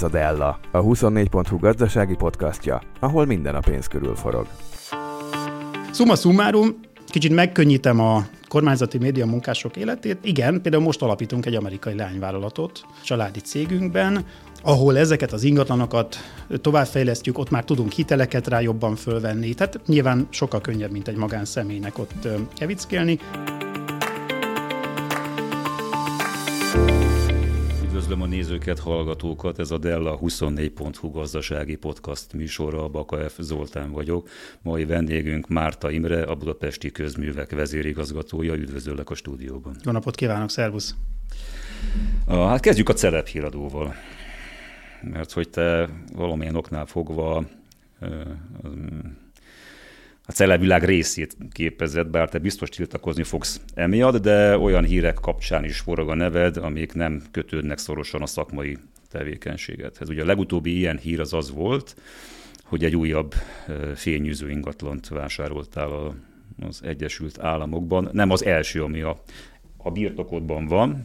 [0.00, 4.46] Ez a Della, a 24.hu gazdasági podcastja, ahol minden a pénz körül forog.
[5.92, 10.18] Summa summarum, kicsit megkönnyítem a kormányzati média munkások életét.
[10.22, 14.24] Igen, például most alapítunk egy amerikai lányvállalatot családi cégünkben,
[14.62, 16.16] ahol ezeket az ingatlanokat
[16.60, 19.54] továbbfejlesztjük, ott már tudunk hiteleket rá jobban fölvenni.
[19.54, 23.18] Tehát nyilván sokkal könnyebb, mint egy magánszemélynek ott kevickélni.
[28.10, 33.38] Üdvözlöm a nézőket, hallgatókat, ez a Della 24.hu gazdasági podcast műsora, Baka F.
[33.38, 34.28] Zoltán vagyok.
[34.62, 38.54] Mai vendégünk Márta Imre, a Budapesti Közművek vezérigazgatója.
[38.54, 39.76] Üdvözöllek a stúdióban.
[39.84, 40.94] Jó napot kívánok, szervusz!
[42.26, 43.94] Hát kezdjük a híradóval.
[45.02, 47.44] Mert hogy te valamilyen oknál fogva
[50.30, 55.78] a celebvilág részét képezett, bár te biztos tiltakozni fogsz emiatt, de olyan hírek kapcsán is
[55.78, 58.78] forog a neved, amik nem kötődnek szorosan a szakmai
[59.08, 59.96] tevékenységet.
[60.00, 61.96] Ez ugye a legutóbbi ilyen hír az az volt,
[62.64, 63.34] hogy egy újabb
[63.94, 66.14] fényűző ingatlant vásároltál
[66.60, 68.08] az Egyesült Államokban.
[68.12, 69.22] Nem az első, ami a,
[69.76, 71.02] a birtokodban van.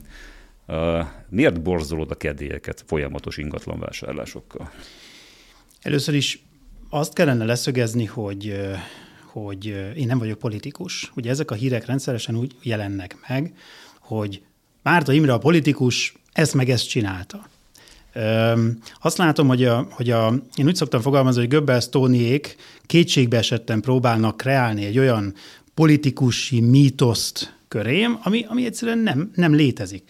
[1.29, 4.71] Miért borzolod a kedélyeket folyamatos ingatlanvásárlásokkal?
[5.81, 6.43] Először is
[6.89, 8.55] azt kellene leszögezni, hogy
[9.41, 11.11] hogy én nem vagyok politikus.
[11.15, 13.53] Ugye ezek a hírek rendszeresen úgy jelennek meg,
[13.99, 14.41] hogy
[14.83, 17.47] Márta Imre a politikus ezt meg ezt csinálta.
[19.01, 23.81] Azt látom, hogy, a, hogy a, én úgy szoktam fogalmazni, hogy Göbbels Tóniék kétségbe esetten
[23.81, 25.33] próbálnak kreálni egy olyan
[25.73, 30.03] politikusi mítoszt körém, ami, ami egyszerűen nem, nem létezik.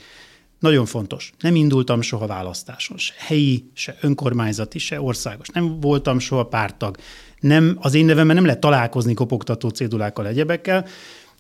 [0.60, 1.34] Nagyon fontos.
[1.40, 5.48] Nem indultam soha választáson, se helyi, se önkormányzati, se országos.
[5.48, 6.98] Nem voltam soha pártag
[7.46, 10.86] nem, az én nevemben nem lehet találkozni kopogtató cédulákkal, egyebekkel.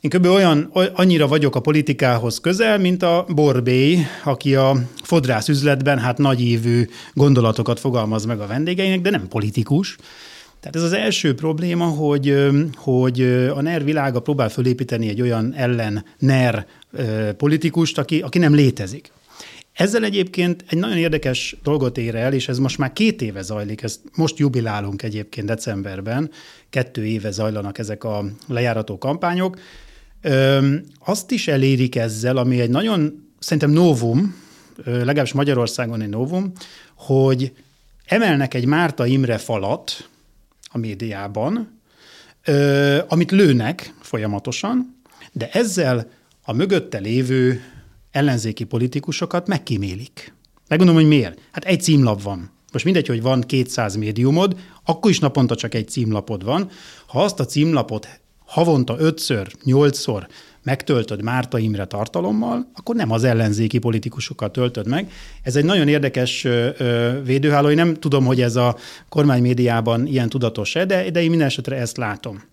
[0.02, 0.26] Én kb.
[0.26, 6.88] olyan, annyira vagyok a politikához közel, mint a Borbély, aki a fodrász üzletben hát nagyívű
[7.14, 9.98] gondolatokat fogalmaz meg a vendégeinek, de nem politikus.
[10.60, 13.22] Tehát ez az első probléma, hogy, hogy
[13.56, 16.66] a NER világa próbál fölépíteni egy olyan ellen NER
[17.38, 19.12] politikust, aki, aki nem létezik.
[19.76, 23.82] Ezzel egyébként egy nagyon érdekes dolgot ér el, és ez most már két éve zajlik,
[23.82, 26.32] ezt most jubilálunk egyébként decemberben,
[26.70, 29.60] kettő éve zajlanak ezek a lejárató kampányok.
[30.22, 30.76] Ö,
[31.06, 34.36] azt is elérik ezzel, ami egy nagyon, szerintem novum,
[34.86, 36.52] legalábbis Magyarországon egy novum,
[36.96, 37.54] hogy
[38.06, 40.10] emelnek egy Márta Imre falat
[40.72, 41.80] a médiában,
[42.46, 44.96] ö, amit lőnek folyamatosan,
[45.32, 46.12] de ezzel
[46.44, 47.62] a mögötte lévő
[48.16, 50.34] ellenzéki politikusokat megkímélik.
[50.68, 51.40] Megmondom, hogy miért.
[51.52, 52.52] Hát egy címlap van.
[52.72, 56.70] Most mindegy, hogy van 200 médiumod, akkor is naponta csak egy címlapod van.
[57.08, 60.28] Ha azt a címlapot havonta ötször, nyolcszor
[60.64, 65.12] megtöltöd Márta Imre tartalommal, akkor nem az ellenzéki politikusokkal töltöd meg.
[65.42, 66.48] Ez egy nagyon érdekes
[67.24, 67.70] védőháló.
[67.70, 68.78] Én nem tudom, hogy ez a
[69.10, 72.44] kormánymédiában ilyen tudatos-e, de, de én minden esetre ezt látom.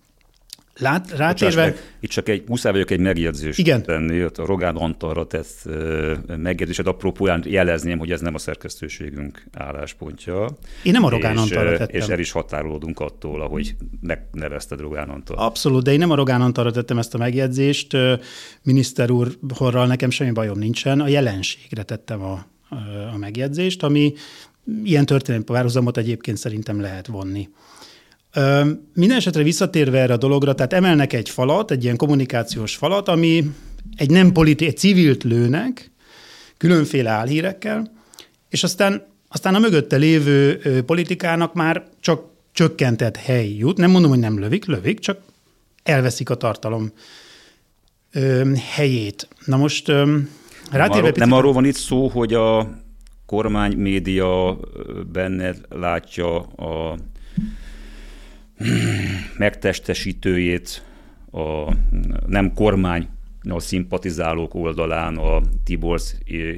[0.79, 1.63] Lát, rátérve...
[1.63, 3.83] Meg, itt csak egy, muszáj vagyok egy megjegyzést Igen.
[3.83, 5.69] tenni, a Rogán Antalra tett
[6.37, 10.57] megjegyzésed apropóján jelezném, hogy ez nem a szerkesztőségünk álláspontja.
[10.83, 12.01] Én nem a Rogán Antalra tettem.
[12.01, 15.37] És el is határolódunk attól, ahogy megnevezted Rogán Antal.
[15.37, 17.97] Abszolút, de én nem a Rogán Antalra tettem ezt a megjegyzést.
[18.63, 22.45] Miniszter úrral nekem semmi bajom nincsen, a jelenségre tettem a,
[23.13, 24.13] a megjegyzést, ami
[24.83, 27.49] ilyen történelmi párhuzamot egyébként szerintem lehet vonni.
[28.93, 33.43] Minden esetre visszatérve erre a dologra, tehát emelnek egy falat, egy ilyen kommunikációs falat, ami
[33.95, 35.91] egy nem politi, egy civilt lőnek,
[36.57, 37.91] különféle álhírekkel,
[38.49, 43.77] és aztán, aztán a mögötte lévő politikának már csak csökkentett hely jut.
[43.77, 45.21] Nem mondom, hogy nem lövik, lövik, csak
[45.83, 46.91] elveszik a tartalom
[48.11, 49.27] ö, helyét.
[49.45, 50.05] Na most ö,
[50.71, 51.15] nem, arról, picit...
[51.15, 52.69] nem arról van itt szó, hogy a
[53.25, 54.59] kormány média
[55.11, 56.97] benne látja a
[59.37, 60.83] megtestesítőjét
[61.31, 61.73] a
[62.27, 63.07] nem kormány
[63.49, 65.99] a szimpatizálók oldalán a Tibor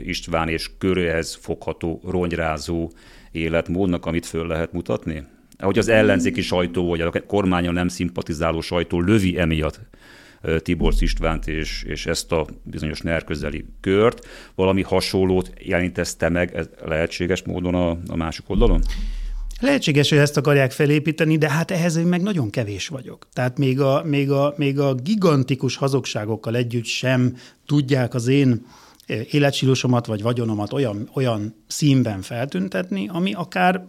[0.04, 2.92] István és köréhez fogható ronyrázó
[3.32, 5.24] életmódnak, amit föl lehet mutatni?
[5.58, 9.80] Ahogy az ellenzéki sajtó, vagy a kormánya nem szimpatizáló sajtó lövi emiatt
[10.58, 17.44] Tibor Istvánt és, és ezt a bizonyos NER közeli kört, valami hasonlót jelentezte meg lehetséges
[17.44, 18.82] módon a, a másik oldalon?
[19.60, 23.28] Lehetséges, hogy ezt akarják felépíteni, de hát ehhez én meg nagyon kevés vagyok.
[23.34, 28.66] Tehát még a, még a, még a gigantikus hazugságokkal együtt sem tudják az én
[29.06, 33.86] eh, életstílusomat vagy vagyonomat olyan, olyan színben feltüntetni, ami akár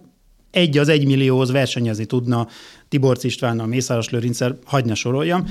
[0.57, 2.49] egy az egymillióhoz versenyezni tudna
[2.89, 5.47] Tibor Istvánnal, Mészáros Lőrincsel, hagyna soroljam.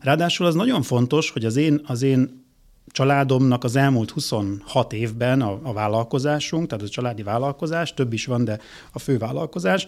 [0.00, 2.46] Ráadásul az nagyon fontos, hogy az én, az én
[2.90, 8.44] családomnak az elmúlt 26 évben a, a vállalkozásunk, tehát a családi vállalkozás, több is van,
[8.44, 8.58] de
[8.92, 9.86] a fő vállalkozás,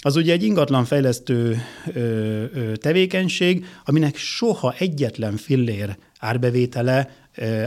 [0.00, 1.62] az ugye egy ingatlanfejlesztő
[1.94, 7.10] ö, ö, tevékenység, aminek soha egyetlen fillér árbevétele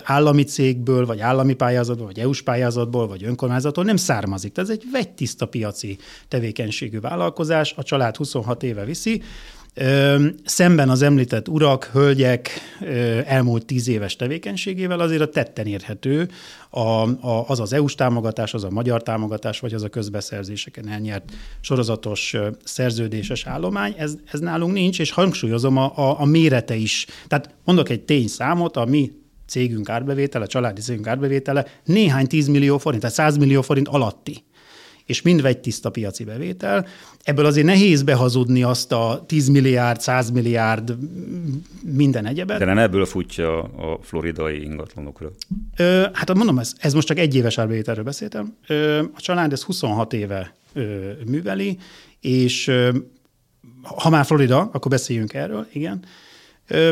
[0.03, 4.51] állami cégből, vagy állami pályázatból, vagy EU-s pályázatból, vagy önkormányzattól nem származik.
[4.51, 5.97] Tehát ez egy vegytiszta piaci
[6.27, 9.21] tevékenységű vállalkozás, a család 26 éve viszi,
[10.45, 12.49] Szemben az említett urak, hölgyek
[13.25, 16.29] elmúlt tíz éves tevékenységével azért a tetten érhető
[16.69, 21.31] a, a, az az EU-s támogatás, az a magyar támogatás, vagy az a közbeszerzéseken elnyert
[21.61, 23.93] sorozatos szerződéses állomány.
[23.97, 27.05] Ez, ez nálunk nincs, és hangsúlyozom a, a, a mérete is.
[27.27, 29.11] Tehát mondok egy tényszámot, a mi
[29.47, 34.43] cégünk árbevétele, a családi cégünk árbevétele néhány tízmillió forint, tehát 100 millió forint alatti
[35.05, 36.87] és mind vegy tiszta piaci bevétel.
[37.23, 40.97] Ebből azért nehéz behazudni azt a 10 milliárd, 100 milliárd,
[41.83, 42.59] minden egyebet.
[42.59, 45.31] De nem ebből futja a floridai ingatlanokra.
[45.77, 48.55] Ö, hát mondom, ez, ez most csak egy éves árbevételről beszéltem.
[48.67, 51.77] Ö, a család ez 26 éve ö, műveli,
[52.19, 52.89] és ö,
[53.83, 56.03] ha már Florida, akkor beszéljünk erről, igen.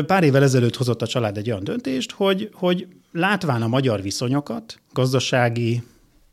[0.06, 4.80] Pár évvel ezelőtt hozott a család egy olyan döntést, hogy, hogy látván a magyar viszonyokat,
[4.92, 5.82] gazdasági,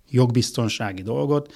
[0.10, 1.54] jogbiztonsági dolgot,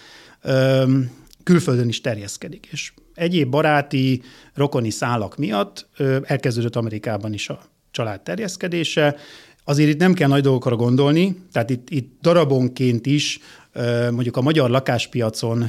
[1.44, 2.68] külföldön is terjeszkedik.
[2.72, 4.22] És egyéb baráti,
[4.54, 5.88] rokoni szálak miatt
[6.24, 7.62] elkezdődött Amerikában is a
[7.92, 9.16] család terjeszkedése.
[9.64, 13.40] Azért itt nem kell nagy dolgokra gondolni, tehát itt, itt darabonként is
[14.12, 15.66] mondjuk a magyar lakáspiacon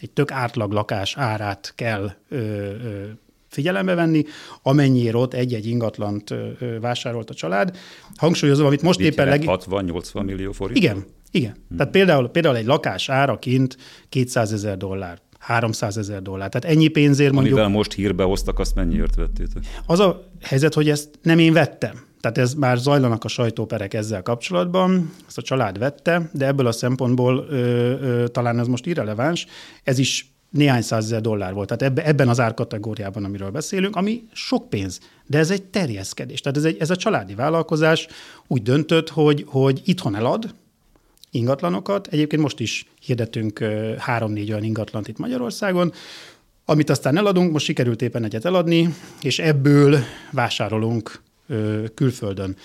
[0.00, 2.12] egy tök átlag lakás árát kell
[3.48, 4.24] figyelembe venni,
[4.62, 6.34] amennyiért ott egy-egy ingatlant
[6.80, 7.76] vásárolt a család.
[8.16, 9.28] Hangsúlyozom, amit most Mit éppen...
[9.28, 9.42] Leg...
[9.46, 10.78] 60-80 millió forint?
[10.78, 11.04] Igen,
[11.34, 11.52] igen.
[11.68, 11.76] Hmm.
[11.76, 13.76] Tehát például, például egy lakás ára kint
[14.08, 15.22] 200 ezer dollár.
[15.38, 16.48] 300 ezer dollár.
[16.48, 17.54] Tehát ennyi pénzért mondjuk...
[17.54, 19.62] Amivel most hírbe hoztak, azt mennyiért vettétek?
[19.86, 22.02] Az a helyzet, hogy ezt nem én vettem.
[22.20, 26.72] Tehát ez már zajlanak a sajtóperek ezzel kapcsolatban, ezt a család vette, de ebből a
[26.72, 29.46] szempontból ö, ö, talán ez most irreleváns,
[29.82, 31.68] ez is néhány százezer dollár volt.
[31.68, 36.40] Tehát ebbe, ebben az árkategóriában, amiről beszélünk, ami sok pénz, de ez egy terjeszkedés.
[36.40, 38.06] Tehát ez, egy, ez a családi vállalkozás
[38.46, 40.54] úgy döntött, hogy, hogy itthon elad,
[41.34, 42.06] ingatlanokat.
[42.06, 43.58] Egyébként most is hirdetünk
[43.98, 45.92] három-négy olyan ingatlant itt Magyarországon,
[46.64, 49.98] amit aztán eladunk, most sikerült éppen egyet eladni, és ebből
[50.30, 51.22] vásárolunk
[51.94, 52.56] külföldön.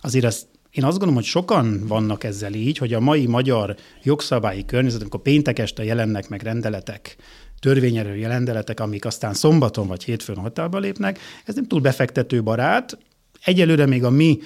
[0.00, 4.64] Azért ezt én azt gondolom, hogy sokan vannak ezzel így, hogy a mai magyar jogszabályi
[4.64, 7.16] környezet, amikor péntek este jelennek meg rendeletek,
[7.60, 12.98] törvényerő jelendeletek, amik aztán szombaton vagy hétfőn hatályba lépnek, ez nem túl befektető barát,
[13.44, 14.38] Egyelőre még a mi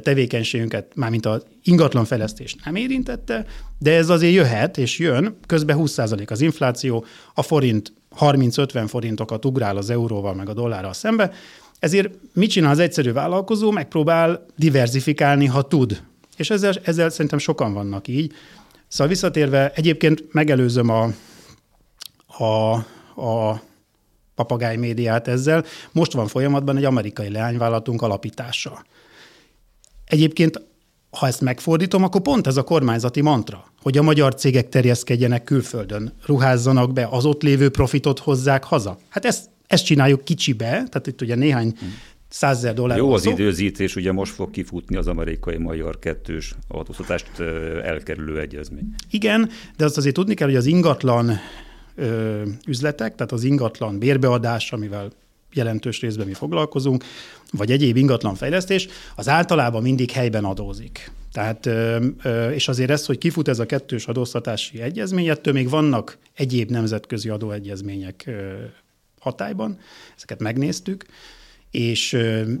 [0.00, 3.46] tevékenységünket, mármint az ingatlanfejlesztés nem érintette,
[3.78, 7.04] de ez azért jöhet és jön, közben 20% az infláció,
[7.34, 11.32] a forint 30-50 forintokat ugrál az euróval meg a dollárral szembe,
[11.78, 13.70] ezért mit csinál az egyszerű vállalkozó?
[13.70, 16.02] Megpróbál diversifikálni, ha tud.
[16.36, 18.32] És ezzel, ezzel szerintem sokan vannak így.
[18.88, 21.12] Szóval visszatérve, egyébként megelőzöm a,
[22.44, 22.72] a,
[23.22, 23.62] a
[24.36, 25.64] papagáj médiát ezzel.
[25.92, 28.84] Most van folyamatban egy amerikai leányvállalatunk alapítása.
[30.04, 30.60] Egyébként,
[31.10, 36.12] ha ezt megfordítom, akkor pont ez a kormányzati mantra, hogy a magyar cégek terjeszkedjenek külföldön,
[36.26, 38.98] ruházzanak be, az ott lévő profitot hozzák haza.
[39.08, 41.74] Hát ezt, ezt csináljuk kicsibe, tehát itt ugye néhány
[42.28, 42.98] százezer dollár.
[42.98, 43.30] Jó az szó.
[43.30, 47.40] időzítés, ugye most fog kifutni az amerikai-magyar kettős adóztatást
[47.82, 48.94] elkerülő egyezmény.
[49.10, 51.38] Igen, de azt azért tudni kell, hogy az ingatlan
[52.66, 55.10] üzletek, tehát az ingatlan bérbeadás, amivel
[55.52, 57.04] jelentős részben mi foglalkozunk,
[57.50, 61.10] vagy egyéb ingatlanfejlesztés, az általában mindig helyben adózik.
[61.32, 61.68] Tehát,
[62.52, 67.28] és azért ez, hogy kifut ez a kettős adóztatási egyezmény, ettől még vannak egyéb nemzetközi
[67.28, 68.30] adóegyezmények
[69.20, 69.78] hatályban,
[70.16, 71.04] ezeket megnéztük,
[71.70, 72.10] és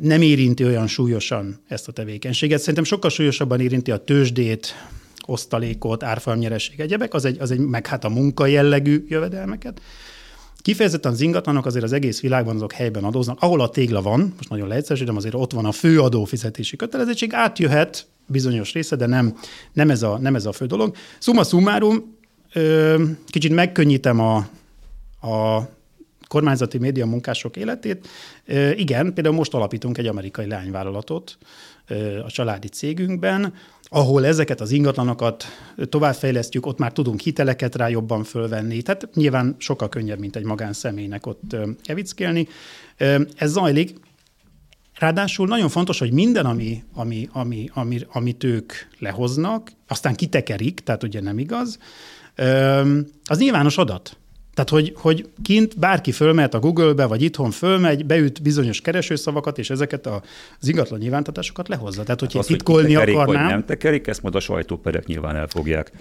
[0.00, 2.58] nem érinti olyan súlyosan ezt a tevékenységet.
[2.58, 4.74] Szerintem sokkal súlyosabban érinti a tőzsdét,
[5.26, 9.80] osztalékot, árfolyamnyereség, egyebek, az egy, az egy, meg hát a munka jellegű jövedelmeket.
[10.58, 13.38] Kifejezetten az ingatlanok azért az egész világban azok helyben adóznak.
[13.40, 18.06] Ahol a tégla van, most nagyon leegyszerűsítem, azért ott van a fő adófizetési kötelezettség, átjöhet
[18.26, 19.36] bizonyos része, de nem,
[19.72, 20.96] nem, ez, a, nem ez a fő dolog.
[21.18, 22.16] Summa summarum,
[23.26, 24.36] kicsit megkönnyítem a,
[25.28, 25.68] a
[26.28, 28.08] kormányzati média munkások életét.
[28.74, 31.38] Igen, például most alapítunk egy amerikai leányvállalatot
[31.86, 33.54] ö, a családi cégünkben,
[33.88, 35.44] ahol ezeket az ingatlanokat
[35.88, 38.82] továbbfejlesztjük, ott már tudunk hiteleket rá jobban fölvenni.
[38.82, 42.48] Tehát nyilván sokkal könnyebb, mint egy magánszemélynek ott evickélni.
[43.36, 43.94] Ez zajlik.
[44.94, 51.02] Ráadásul nagyon fontos, hogy minden, ami, ami, ami, ami, amit ők lehoznak, aztán kitekerik, tehát
[51.02, 51.78] ugye nem igaz,
[53.24, 54.16] az nyilvános adat.
[54.56, 59.70] Tehát, hogy, hogy kint bárki fölmehet a Google-be, vagy itthon fölmegy, beüt bizonyos keresőszavakat, és
[59.70, 62.02] ezeket az ingatlan nyilvántartásokat lehozza.
[62.02, 63.42] Tehát, hogyha hát titkolni hogy tekerik, akarnám...
[63.42, 65.92] Vagy nem tekerik, ezt majd a sajtóperek nyilván el fogják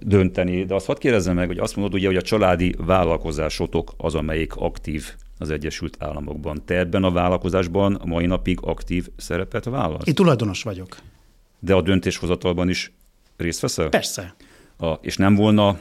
[0.00, 0.64] dönteni.
[0.64, 4.56] De azt hadd kérdezzem meg, hogy azt mondod ugye, hogy a családi vállalkozásotok az, amelyik
[4.56, 6.62] aktív az Egyesült Államokban.
[6.64, 10.06] Te ebben a vállalkozásban a mai napig aktív szerepet válasz?
[10.06, 10.96] Én tulajdonos vagyok.
[11.58, 12.92] De a döntéshozatalban is
[13.36, 13.88] részt veszel?
[13.88, 14.34] Persze.
[14.78, 15.78] A, és nem volna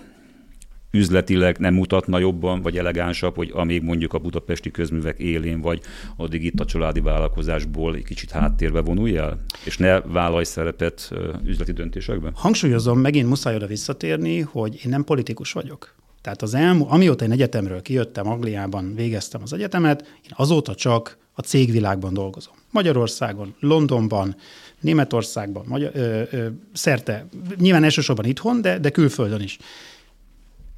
[0.97, 5.81] üzletileg nem mutatna jobban, vagy elegánsabb, hogy amíg mondjuk a budapesti közművek élén vagy,
[6.17, 11.12] addig itt a családi vállalkozásból egy kicsit háttérbe vonulj el, és ne vállalj szerepet
[11.45, 12.31] üzleti döntésekben?
[12.35, 15.95] Hangsúlyozom, megint muszáj oda visszatérni, hogy én nem politikus vagyok.
[16.21, 21.41] Tehát az elmú, amióta én egyetemről kijöttem, Angliában végeztem az egyetemet, én azóta csak a
[21.41, 22.53] cégvilágban dolgozom.
[22.71, 24.35] Magyarországon, Londonban,
[24.79, 29.57] Németországban, Magyar, ö, ö, szerte, nyilván elsősorban itthon, de, de külföldön is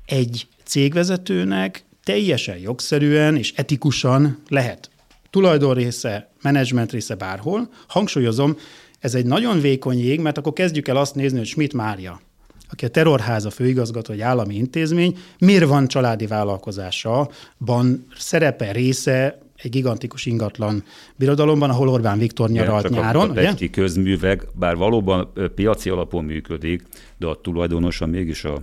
[0.06, 4.90] egy cégvezetőnek teljesen jogszerűen és etikusan lehet
[5.30, 7.70] tulajdonrésze, menedzsment része bárhol.
[7.88, 8.58] Hangsúlyozom,
[9.00, 12.22] ez egy nagyon vékony jég, mert akkor kezdjük el azt nézni, hogy Schmidt Mária,
[12.70, 19.72] aki a terrorháza főigazgató, egy állami intézmény, miért van családi vállalkozása, van szerepe, része egy
[19.72, 20.84] gigantikus ingatlan
[21.16, 23.30] birodalomban, ahol Orbán Viktor nyaralt Igen, nyáron.
[23.30, 23.70] A, a ugye?
[23.70, 26.84] közművek, bár valóban piaci alapon működik,
[27.18, 28.62] de a tulajdonosa mégis a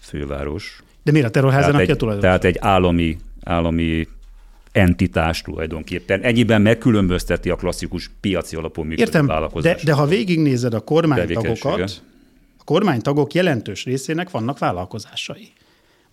[0.00, 0.83] főváros.
[1.04, 2.30] De miért a terrorházának tehát egy, a tulajdonos?
[2.30, 4.08] Tehát egy állami, állami
[4.72, 6.20] entitás tulajdonképpen.
[6.20, 9.84] Ennyiben megkülönbözteti a klasszikus piaci alapú működő Értem, vállalkozást.
[9.84, 12.02] De, de ha végignézed a kormánytagokat,
[12.58, 15.52] a kormánytagok jelentős részének vannak vállalkozásai.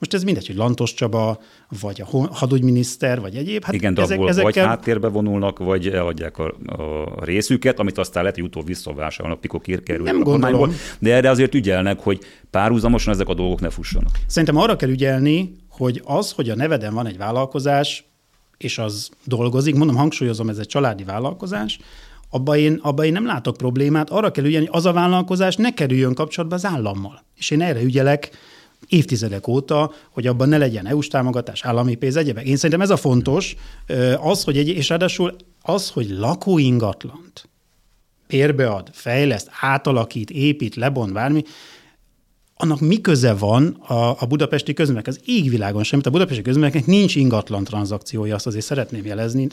[0.01, 1.39] Most ez mindegy, hogy Lantos Csaba,
[1.81, 3.63] vagy a hadügyminiszter, vagy egyéb.
[3.63, 4.43] Hát Igen, de ezek, ezekkel...
[4.43, 9.61] vagy háttérbe vonulnak, vagy eladják a, a részüket, amit aztán lehet, hogy utóbb visszavásárolnak, mikor
[9.83, 10.73] kerül Nem gondolom.
[10.99, 14.11] De erre azért ügyelnek, hogy párhuzamosan ezek a dolgok ne fussanak.
[14.27, 18.05] Szerintem arra kell ügyelni, hogy az, hogy a neveden van egy vállalkozás,
[18.57, 21.79] és az dolgozik, mondom, hangsúlyozom, ez egy családi vállalkozás,
[22.29, 25.73] abban én, abba én nem látok problémát, arra kell ügyelni, hogy az a vállalkozás ne
[25.73, 27.23] kerüljön kapcsolatba az állammal.
[27.35, 28.29] És én erre ügyelek,
[28.87, 32.45] évtizedek óta, hogy abban ne legyen EU-s támogatás, állami pénz, egyebek.
[32.45, 33.55] Én szerintem ez a fontos,
[34.17, 37.49] az, hogy egy, és ráadásul az, hogy lakóingatlant
[38.27, 41.43] bérbead, fejleszt, átalakít, épít, lebont, bármi,
[42.55, 45.07] annak mi köze van a, a budapesti közművek?
[45.07, 46.05] Az égvilágon semmit.
[46.05, 49.47] A budapesti közműveknek nincs ingatlan tranzakciója, azt azért szeretném jelezni,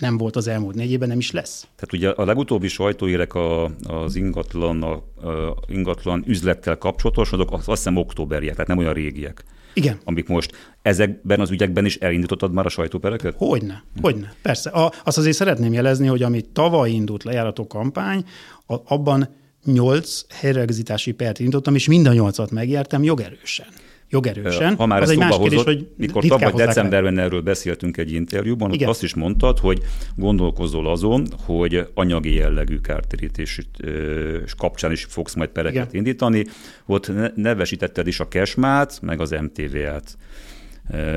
[0.00, 1.60] nem volt az elmúlt négy évben, nem is lesz.
[1.60, 4.92] Tehát ugye a legutóbbi sajtóérek a, az ingatlan, a,
[5.28, 9.44] a ingatlan üzlettel kapcsolatos, azok azt hiszem októberiek, tehát nem olyan régiek.
[9.74, 9.98] Igen.
[10.04, 13.34] Amik most ezekben az ügyekben is elindítottad már a sajtópereket?
[13.36, 14.34] Hogyne, hogyne.
[14.42, 14.70] Persze.
[14.70, 18.24] A, azt azért szeretném jelezni, hogy amit tavaly indult lejárató kampány,
[18.66, 19.28] a, abban
[19.64, 23.66] nyolc helyreigazítási pert indítottam, és mind a nyolcat megértem jogerősen
[24.10, 24.76] jogerősen.
[24.76, 27.24] Ha már az egy más hozott, kérdés, hogy mikor tavaly decemberben el.
[27.24, 28.88] erről beszéltünk egy interjúban, Igen.
[28.88, 29.80] azt is mondtad, hogy
[30.16, 33.60] gondolkozol azon, hogy anyagi jellegű kártérítés
[34.56, 35.94] kapcsán is fogsz majd pereket Igen.
[35.94, 36.46] indítani.
[36.86, 40.16] Ott nevesítetted is a Kesmát, meg az MTV-t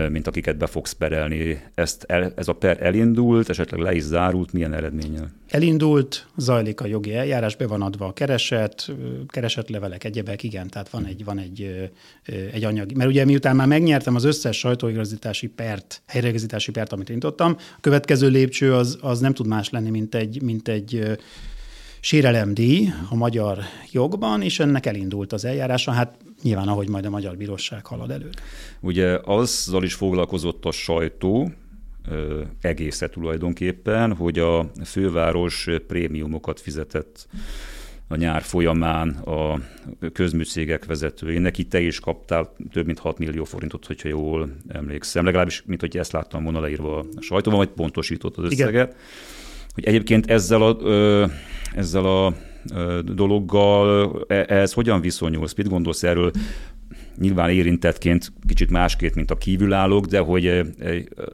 [0.10, 1.62] mint akiket be fogsz perelni.
[1.74, 5.32] Ezt el, ez a per elindult, esetleg le is zárult, milyen eredménnyel?
[5.50, 8.92] Elindult, zajlik a jogi eljárás, be van adva a kereset,
[9.28, 11.90] keresetlevelek, egyebek, igen, tehát van egy, van egy,
[12.54, 12.92] egy anyag.
[12.92, 18.28] Mert ugye miután már megnyertem az összes sajtóigazítási pert, helyreigazítási pert, amit indítottam, a következő
[18.30, 21.18] lépcső az, az nem tud más lenni, mint egy, mint egy
[22.04, 23.58] sérelemdíj a magyar
[23.92, 25.92] jogban, és ennek elindult az eljárása.
[25.92, 28.30] Hát nyilván, ahogy majd a magyar bíróság halad előre.
[28.80, 31.52] Ugye azzal is foglalkozott a sajtó,
[32.62, 37.28] egészet tulajdonképpen, hogy a főváros prémiumokat fizetett
[38.08, 39.60] a nyár folyamán a
[40.14, 41.58] közműcégek vezetőjének.
[41.58, 45.26] Itt te is kaptál több mint 6 millió forintot, hogyha jól emlékszem.
[45.26, 48.70] Legalábbis, mint hogy ezt láttam volna leírva a sajtóban, vagy pontosított az összeget.
[48.70, 48.96] Igen.
[49.74, 50.78] Hogy egyébként ezzel a,
[51.76, 52.36] ezzel a
[53.02, 55.54] dologgal e, ehhez hogyan viszonyulsz?
[55.54, 56.32] Mit gondolsz erről?
[57.18, 60.48] Nyilván érintettként kicsit másként, mint a kívülállók, de hogy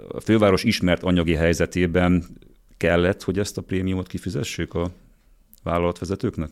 [0.09, 2.23] a főváros ismert anyagi helyzetében
[2.77, 4.91] kellett, hogy ezt a prémiumot kifizessék a
[5.63, 6.49] vállalatvezetőknek?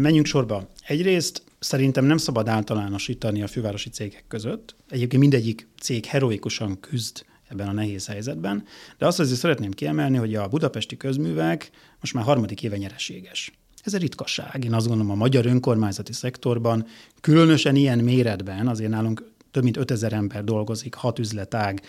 [0.00, 0.68] Menjünk sorba.
[0.86, 4.76] Egyrészt szerintem nem szabad általánosítani a fővárosi cégek között.
[4.88, 8.64] Egyébként mindegyik cég heroikusan küzd ebben a nehéz helyzetben,
[8.98, 13.52] de azt azért szeretném kiemelni, hogy a budapesti közművek most már harmadik éve nyereséges.
[13.84, 14.64] Ez egy ritkaság.
[14.64, 16.86] Én azt gondolom a magyar önkormányzati szektorban,
[17.20, 21.82] különösen ilyen méretben, azért nálunk több mint 5000 ember dolgozik, hat üzletág,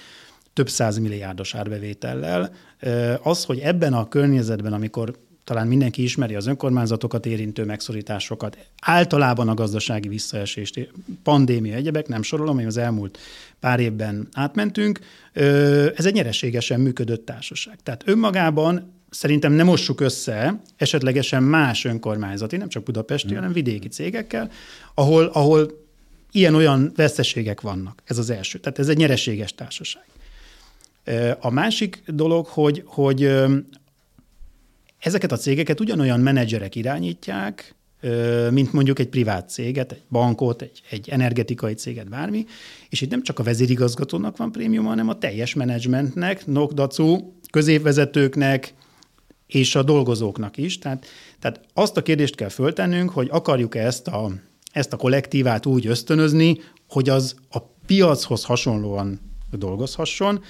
[0.53, 2.53] több száz milliárdos árbevétellel.
[3.23, 5.15] Az, hogy ebben a környezetben, amikor
[5.47, 10.89] talán mindenki ismeri az önkormányzatokat érintő megszorításokat, általában a gazdasági visszaesést,
[11.23, 13.17] pandémia, egyebek, nem sorolom, hogy az elmúlt
[13.59, 14.99] pár évben átmentünk.
[15.95, 17.77] Ez egy nyereségesen működött társaság.
[17.83, 23.35] Tehát önmagában szerintem nem mossuk össze esetlegesen más önkormányzati, nem csak budapesti, hmm.
[23.35, 24.49] hanem vidéki cégekkel,
[24.93, 25.85] ahol, ahol
[26.31, 28.01] ilyen-olyan veszteségek vannak.
[28.05, 28.59] Ez az első.
[28.59, 30.05] Tehát ez egy nyereséges társaság.
[31.39, 33.31] A másik dolog, hogy, hogy
[34.99, 37.75] ezeket a cégeket ugyanolyan menedzserek irányítják,
[38.51, 42.45] mint mondjuk egy privát céget, egy bankot, egy, egy energetikai céget, bármi.
[42.89, 48.73] És itt nem csak a vezérigazgatónak van prémium, hanem a teljes menedzsmentnek, nokdacu, középvezetőknek
[49.47, 50.79] és a dolgozóknak is.
[50.79, 51.05] Tehát,
[51.39, 54.31] tehát azt a kérdést kell föltennünk, hogy akarjuk-e ezt a,
[54.71, 56.57] ezt a kollektívát úgy ösztönözni,
[56.89, 59.19] hogy az a piachoz hasonlóan
[59.51, 60.43] dolgozhasson.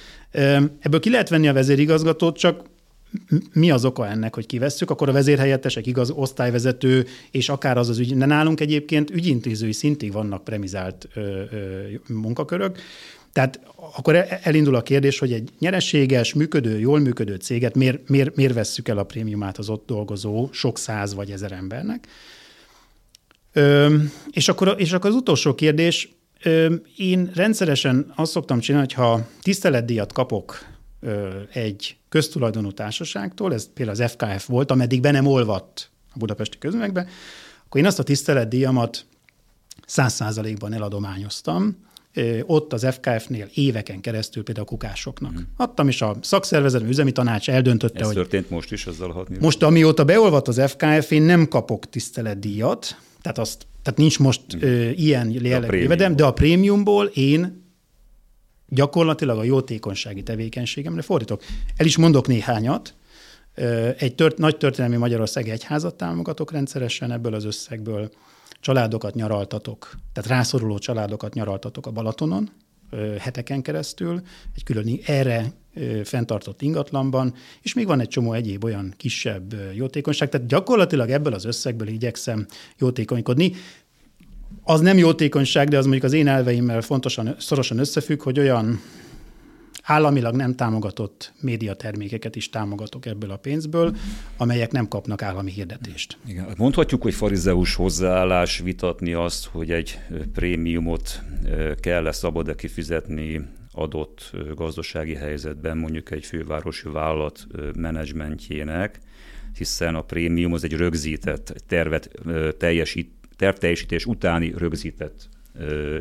[0.80, 2.63] Ebből ki lehet venni a vezérigazgatót, csak
[3.54, 7.98] mi az oka ennek, hogy kivesszük, akkor a vezérhelyettesek, igaz, osztályvezető, és akár az az
[7.98, 12.78] ügy, de nálunk egyébként ügyintézői szintig vannak premizált ö, ö, munkakörök,
[13.34, 13.60] tehát
[13.96, 18.54] akkor e, elindul a kérdés, hogy egy nyereséges, működő, jól működő céget miért, miért, miért
[18.54, 22.08] vesszük el a prémiumát az ott dolgozó sok száz vagy ezer embernek.
[23.54, 23.96] Ö,
[24.32, 26.10] és, akkor, és akkor az utolsó kérdés,
[26.44, 30.76] ö, én rendszeresen azt szoktam csinálni, hogy ha tiszteletdíjat kapok
[31.54, 37.08] egy köztulajdonú társaságtól, ez például az FKF volt, ameddig be nem olvadt a budapesti közmegbe,
[37.66, 39.06] akkor én azt a tiszteletdíjamat
[39.86, 41.86] száz százalékban eladományoztam,
[42.46, 45.32] ott az FKF-nél éveken keresztül például a kukásoknak.
[45.32, 45.48] Hmm.
[45.58, 48.16] Adtam, és a szakszervezet, a üzemi tanács eldöntötte, Ez hogy...
[48.16, 53.38] történt most is azzal a Most, amióta beolvadt az FKF, én nem kapok tiszteletdíjat, tehát,
[53.38, 54.62] azt, tehát nincs most hmm.
[54.62, 57.66] ö, ilyen jellegű jövedelem, de a prémiumból én
[58.69, 61.43] gyakorlatilag a jótékonysági tevékenységemre fordítok.
[61.75, 62.93] El is mondok néhányat.
[63.97, 68.12] Egy tört, nagy történelmi Magyarország egyházat támogatok rendszeresen ebből az összegből.
[68.59, 72.50] Családokat nyaraltatok, tehát rászoruló családokat nyaraltatok a Balatonon,
[73.19, 74.21] heteken keresztül,
[74.55, 75.51] egy külön erre
[76.03, 81.45] fenntartott ingatlanban, és még van egy csomó egyéb olyan kisebb jótékonyság, tehát gyakorlatilag ebből az
[81.45, 82.45] összegből igyekszem
[82.77, 83.51] jótékonykodni
[84.63, 88.79] az nem jótékonyság, de az mondjuk az én elveimmel fontosan, szorosan összefügg, hogy olyan
[89.83, 93.95] államilag nem támogatott médiatermékeket is támogatok ebből a pénzből,
[94.38, 96.17] amelyek nem kapnak állami hirdetést.
[96.27, 96.47] Igen.
[96.57, 99.99] Mondhatjuk, hogy farizeus hozzáállás vitatni azt, hogy egy
[100.33, 101.21] prémiumot
[101.79, 108.99] kell-e szabad-e kifizetni adott gazdasági helyzetben mondjuk egy fővárosi vállalat menedzsmentjének,
[109.57, 112.10] hiszen a prémium az egy rögzített tervet
[112.57, 115.30] teljesít, tervteljesítés utáni rögzített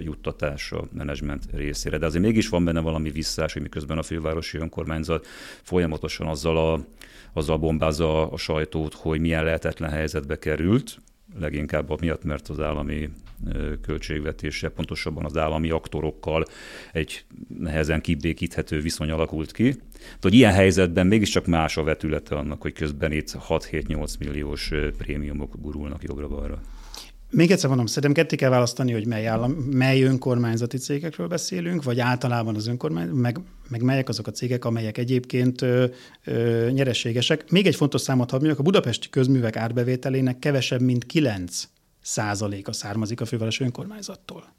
[0.01, 1.99] juttatás a menedzsment részére.
[1.99, 5.27] De azért mégis van benne valami visszás, hogy miközben a fővárosi önkormányzat
[5.63, 6.85] folyamatosan azzal, a,
[7.33, 10.99] azzal bombázza a sajtót, hogy milyen lehetetlen helyzetbe került,
[11.39, 13.11] leginkább miatt, mert az állami
[13.83, 16.45] költségvetése, pontosabban az állami aktorokkal
[16.93, 17.25] egy
[17.59, 19.71] nehezen kibékíthető viszony alakult ki.
[19.71, 25.55] De hogy ilyen helyzetben mégiscsak más a vetülete annak, hogy közben itt 6-7-8 milliós prémiumok
[25.61, 26.61] gurulnak jobbra-balra.
[27.31, 32.01] Még egyszer mondom, szerintem ketté kell választani, hogy mely, állam, mely önkormányzati cégekről beszélünk, vagy
[32.01, 35.87] általában az önkormány, meg, meg melyek azok a cégek, amelyek egyébként ö,
[36.25, 37.51] ö, nyereségesek.
[37.51, 41.69] Még egy fontos számot hadd mondjak, a budapesti közművek árbevételének kevesebb, mint 9
[42.03, 44.55] százaléka származik a fővárosi önkormányzattól.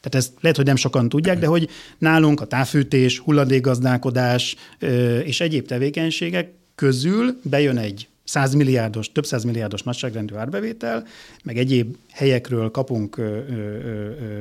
[0.00, 5.40] Tehát ezt lehet, hogy nem sokan tudják, de hogy nálunk a távfűtés, hulladékgazdálkodás ö, és
[5.40, 11.06] egyéb tevékenységek közül bejön egy 100 milliárdos, több száz milliárdos nagyságrendű árbevétel,
[11.44, 13.20] meg egyéb helyekről kapunk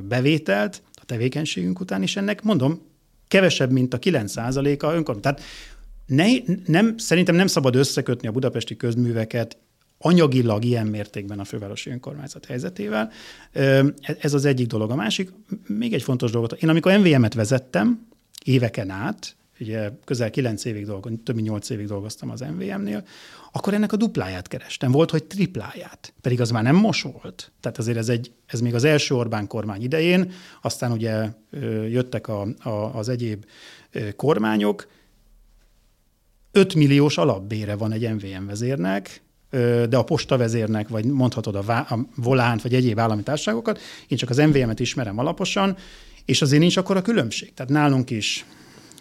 [0.08, 2.82] bevételt a tevékenységünk után, és ennek mondom,
[3.28, 5.22] kevesebb, mint a 9%-a önkormányzat.
[5.22, 5.42] Tehát
[6.06, 6.26] ne,
[6.66, 9.58] nem, szerintem nem szabad összekötni a budapesti közműveket
[9.98, 13.12] anyagilag ilyen mértékben a fővárosi önkormányzat helyzetével.
[14.20, 14.92] Ez az egyik dolog.
[14.92, 15.32] A másik,
[15.68, 16.62] még egy fontos dolgot.
[16.62, 18.08] Én amikor MVM-et vezettem
[18.46, 23.04] éveken át, ugye közel 9 évig dolgoztam, több mint 8 évig dolgoztam az MVM-nél,
[23.52, 24.92] akkor ennek a dupláját kerestem.
[24.92, 26.14] Volt, hogy tripláját.
[26.22, 27.52] Pedig az már nem most volt.
[27.60, 31.30] Tehát azért ez, egy, ez még az első Orbán kormány idején, aztán ugye
[31.90, 33.46] jöttek a, a, az egyéb
[34.16, 34.88] kormányok,
[36.52, 39.22] 5 milliós alapbére van egy MVM vezérnek,
[39.90, 44.30] de a postavezérnek, vagy mondhatod a, vá- a volánt, vagy egyéb állami társaságokat, én csak
[44.30, 45.78] az MVM-et ismerem alaposan,
[46.26, 47.54] és azért nincs akkor a különbség.
[47.54, 48.46] Tehát nálunk is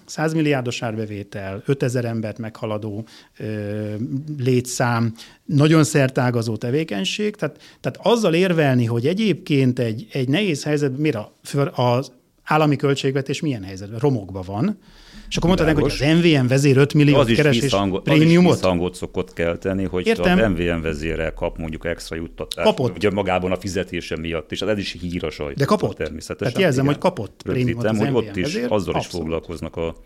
[0.08, 3.04] 100 milliárdos árbevétel, 5000 embert meghaladó
[3.38, 3.94] ö,
[4.38, 11.16] létszám, nagyon szertágazó tevékenység, tehát, tehát azzal érvelni, hogy egyébként egy, egy nehéz helyzet, miért
[11.16, 11.32] a,
[11.74, 12.12] az
[12.48, 13.98] állami költségvetés milyen helyzetben?
[13.98, 14.78] Romokban van.
[15.28, 18.08] És akkor mondhatnánk, hogy az MVM vezér 5 millió is keres és prémiumot?
[18.08, 20.38] Az is visszhangot szokott kelteni, hogy Értem.
[20.38, 22.66] az MVM vezére kap mondjuk extra juttatást.
[22.66, 22.96] Kapott.
[22.96, 24.60] Ugye magában a fizetése miatt is.
[24.60, 25.96] Ez is hír a sajtóban De kapott.
[25.96, 26.36] természetesen.
[26.52, 26.94] Tehát jelzem, Igen.
[26.94, 29.10] hogy kapott prémiumot az hogy ott is azzal is Abszolút.
[29.10, 29.96] foglalkoznak a,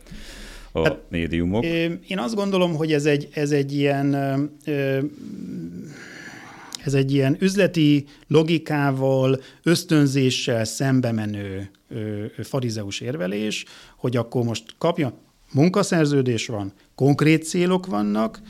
[0.72, 1.64] a Hát, médiumok.
[2.08, 4.14] Én azt gondolom, hogy ez egy, ez egy ilyen
[6.84, 11.70] ez egy ilyen üzleti logikával, ösztönzéssel szembe menő
[12.42, 13.64] farizeus érvelés,
[13.96, 15.12] hogy akkor most kapja,
[15.52, 18.40] munkaszerződés van, konkrét célok vannak,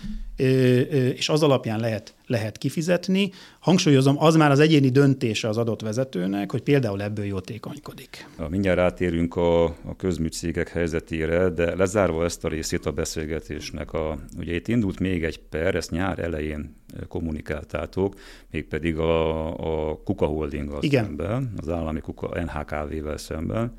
[1.16, 3.31] és az alapján lehet, lehet kifizetni.
[3.61, 8.28] Hangsúlyozom, az már az egyéni döntése az adott vezetőnek, hogy például ebből jótékonykodik.
[8.48, 14.55] Mindjárt átérünk a, a közműcégek helyzetére, de lezárva ezt a részét a beszélgetésnek, a, ugye
[14.55, 16.74] itt indult még egy per, ezt nyár elején
[17.09, 18.14] kommunikáltátok,
[18.50, 21.05] mégpedig a, a Kuka Holdinggal Igen.
[21.05, 23.72] szemben, az állami Kuka NHKV-vel szemben.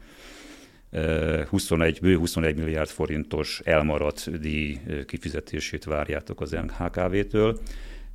[0.93, 7.59] Eh, 21, bő 21 milliárd forintos elmaradt díj eh, kifizetését várjátok az NHKV-től.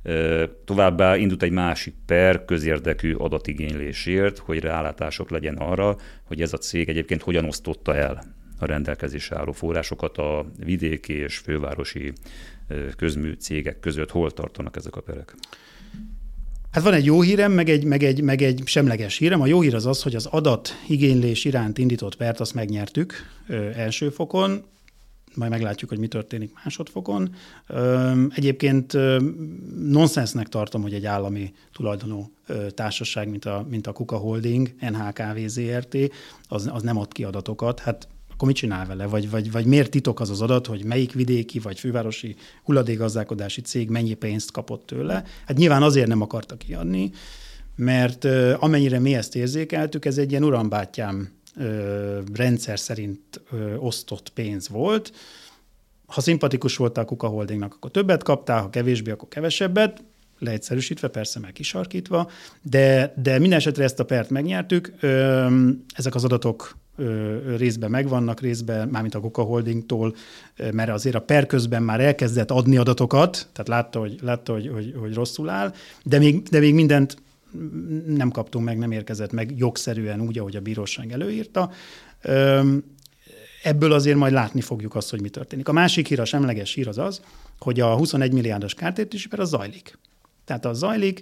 [0.03, 6.57] Eh, Továbbá indult egy másik per közérdekű adatigénylésért, hogy rálátások legyen arra, hogy ez a
[6.57, 8.23] cég egyébként hogyan osztotta el
[8.59, 12.13] a rendelkezésre álló forrásokat a vidéki és fővárosi
[12.67, 14.11] eh, közmű cégek között.
[14.11, 15.35] Hol tartanak ezek a perek?
[16.71, 19.41] Hát van egy jó hírem, meg egy, meg, egy, meg egy semleges hírem.
[19.41, 23.13] A jó hír az az, hogy az adat igénylés iránt indított pert azt megnyertük
[23.47, 24.63] ö, első fokon,
[25.35, 27.35] majd meglátjuk, hogy mi történik másodfokon.
[27.67, 28.93] Ö, egyébként
[29.87, 35.45] nonsensnek tartom, hogy egy állami tulajdonú ö, társaság, mint a, mint a Kuka Holding, NHKV
[35.45, 35.97] ZRT,
[36.47, 37.79] az, az nem ad ki adatokat.
[37.79, 38.07] Hát
[38.39, 39.05] akkor mit csinál vele?
[39.05, 43.89] Vagy, vagy, vagy miért titok az az adat, hogy melyik vidéki vagy fővárosi hulladékgazdálkodási cég
[43.89, 45.23] mennyi pénzt kapott tőle?
[45.45, 47.11] Hát nyilván azért nem akarta kiadni,
[47.75, 48.25] mert
[48.59, 51.29] amennyire mi ezt érzékeltük, ez egy ilyen urambátyám
[52.33, 53.41] rendszer szerint
[53.77, 55.13] osztott pénz volt.
[56.05, 60.03] Ha szimpatikus voltál a Kuka Holdingnak, akkor többet kaptál, ha kevésbé, akkor kevesebbet
[60.39, 62.29] leegyszerűsítve, persze meg kisarkítva,
[62.61, 64.93] de, de minden esetre ezt a pert megnyertük.
[65.95, 66.77] Ezek az adatok
[67.57, 70.15] részben megvannak, részben, mármint a Coca Holdingtól,
[70.71, 74.93] mert azért a per közben már elkezdett adni adatokat, tehát látta, hogy, látta, hogy, hogy,
[74.99, 75.73] hogy rosszul áll,
[76.03, 77.17] de még, de még mindent
[78.07, 81.71] nem kaptunk meg, nem érkezett meg jogszerűen úgy, ahogy a bíróság előírta.
[83.63, 85.67] Ebből azért majd látni fogjuk azt, hogy mi történik.
[85.67, 87.21] A másik hír, a semleges hír az az,
[87.59, 89.97] hogy a 21 milliárdos kártérítési per az zajlik.
[90.49, 91.21] Tehát az zajlik,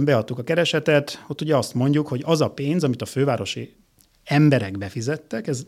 [0.00, 3.74] beadtuk a keresetet, ott ugye azt mondjuk, hogy az a pénz, amit a fővárosi
[4.24, 5.66] emberek befizettek, ez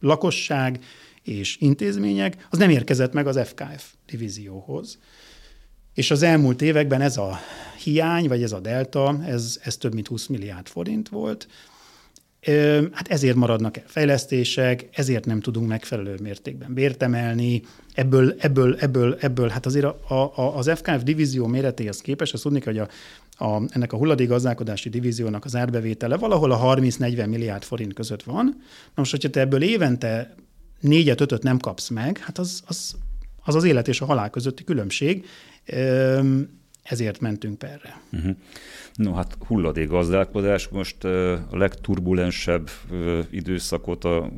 [0.00, 0.84] lakosság
[1.22, 4.98] és intézmények, az nem érkezett meg az FKF divízióhoz.
[5.94, 7.38] És az elmúlt években ez a
[7.82, 11.48] hiány, vagy ez a delta, ez, ez több mint 20 milliárd forint volt.
[12.92, 17.62] Hát ezért maradnak fejlesztések, ezért nem tudunk megfelelő mértékben bért emelni.
[17.94, 22.60] Ebből, ebből, ebből, ebből hát azért a, a, az FKF divízió méretéhez képest, azt tudni,
[22.64, 22.88] hogy a,
[23.44, 28.44] a, ennek a hulladékgazdálkodási divíziónak az árbevétele valahol a 30-40 milliárd forint között van.
[28.44, 30.34] Na most, hogyha te ebből évente
[30.80, 32.94] négyet, ötöt nem kapsz meg, hát az az,
[33.44, 35.26] az, az élet és a halál közötti különbség.
[36.82, 38.00] Ezért mentünk perre.
[38.12, 38.36] Uh-huh.
[38.94, 42.70] No hát hulladékgazdálkodás most uh, a legturbulensebb
[43.30, 44.30] időszakot a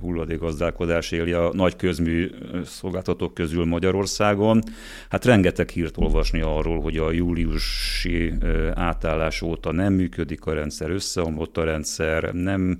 [0.00, 2.30] hulladékgazdálkodás éli a nagy közmű
[2.64, 4.62] szolgáltatók közül Magyarországon.
[5.08, 8.32] Hát rengeteg hírt olvasni arról, hogy a júliusi
[8.74, 12.78] átállás óta nem működik a rendszer, összeomlott a rendszer, nem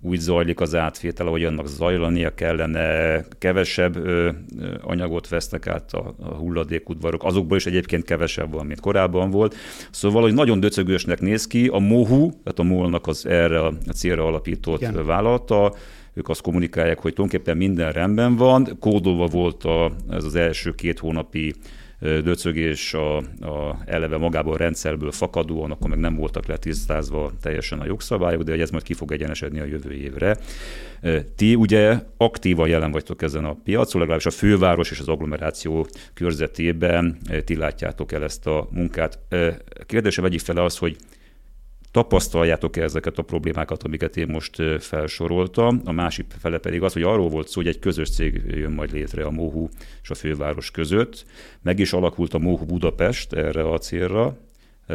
[0.00, 4.30] úgy zajlik az átvétel, ahogy annak zajlania kellene, kevesebb ö,
[4.82, 9.54] anyagot vesznek át a, a hulladékudvarok, azokból is egyébként kevesebb van, mint korábban volt.
[9.90, 14.26] Szóval, hogy nagyon döcögősnek néz ki, a MOHU, tehát a MOL-nak az erre a célra
[14.26, 15.06] alapított Igen.
[15.06, 15.74] vállalata,
[16.14, 20.98] ők azt kommunikálják, hogy tulajdonképpen minden rendben van, kódolva volt a, ez az első két
[20.98, 21.54] hónapi
[22.00, 27.84] döcögés a, a eleve magából a rendszerből fakadóan, akkor meg nem voltak letisztázva teljesen a
[27.84, 30.36] jogszabályok, de ez majd ki fog egyenesedni a jövő évre.
[31.36, 37.18] Ti ugye aktívan jelen vagytok ezen a piacon, legalábbis a főváros és az agglomeráció körzetében
[37.44, 39.18] ti látjátok el ezt a munkát.
[39.86, 40.96] Kérdésem egyik fele az, hogy
[41.90, 45.80] tapasztaljátok-e ezeket a problémákat, amiket én most felsoroltam.
[45.84, 48.92] A másik fele pedig az, hogy arról volt szó, hogy egy közös cég jön majd
[48.92, 49.68] létre a Móhu
[50.02, 51.24] és a főváros között.
[51.62, 54.36] Meg is alakult a Móhu Budapest erre a célra.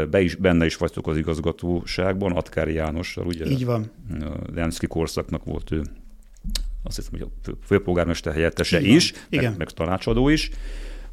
[0.10, 3.45] Be is, benne is vagytok az igazgatóságban, Atkári Jánossal, ugye?
[3.45, 3.91] Így van.
[4.21, 5.82] A Demszki korszaknak volt ő,
[6.84, 9.49] azt hiszem, hogy a főpolgármester helyettese is, Igen.
[9.49, 10.49] meg, meg tanácsadó is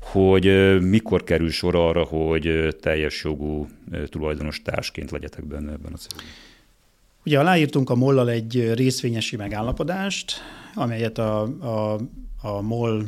[0.00, 3.68] hogy mikor kerül sor arra, hogy teljes jogú
[4.06, 6.24] tulajdonos társként legyetek benne ebben a cégben?
[7.24, 10.32] Ugye aláírtunk a MOL-lal egy részvényesi megállapodást,
[10.74, 12.00] amelyet a, a,
[12.42, 13.04] a MOL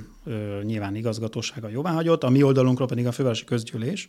[0.62, 4.08] nyilván igazgatósága jóváhagyott, a mi oldalunkról pedig a fővárosi közgyűlés.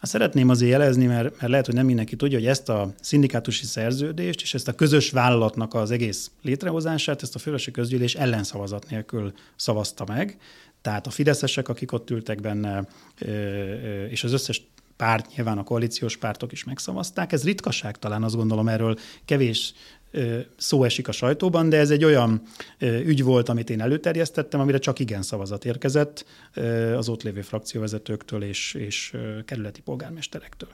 [0.00, 3.64] Azt szeretném azért jelezni, mert, mert lehet, hogy nem mindenki tudja, hogy ezt a szindikátusi
[3.64, 9.32] szerződést és ezt a közös vállalatnak az egész létrehozását, ezt a fővárosi közgyűlés ellenszavazat nélkül
[9.56, 10.38] szavazta meg.
[10.82, 12.86] Tehát a fideszesek, akik ott ültek benne,
[14.08, 14.62] és az összes
[14.96, 17.32] párt, nyilván a koalíciós pártok is megszavazták.
[17.32, 19.74] Ez ritkaság talán, azt gondolom, erről kevés
[20.56, 22.42] szó esik a sajtóban, de ez egy olyan
[22.80, 26.24] ügy volt, amit én előterjesztettem, amire csak igen szavazat érkezett
[26.96, 30.70] az ott lévő frakcióvezetőktől és, és kerületi polgármesterektől.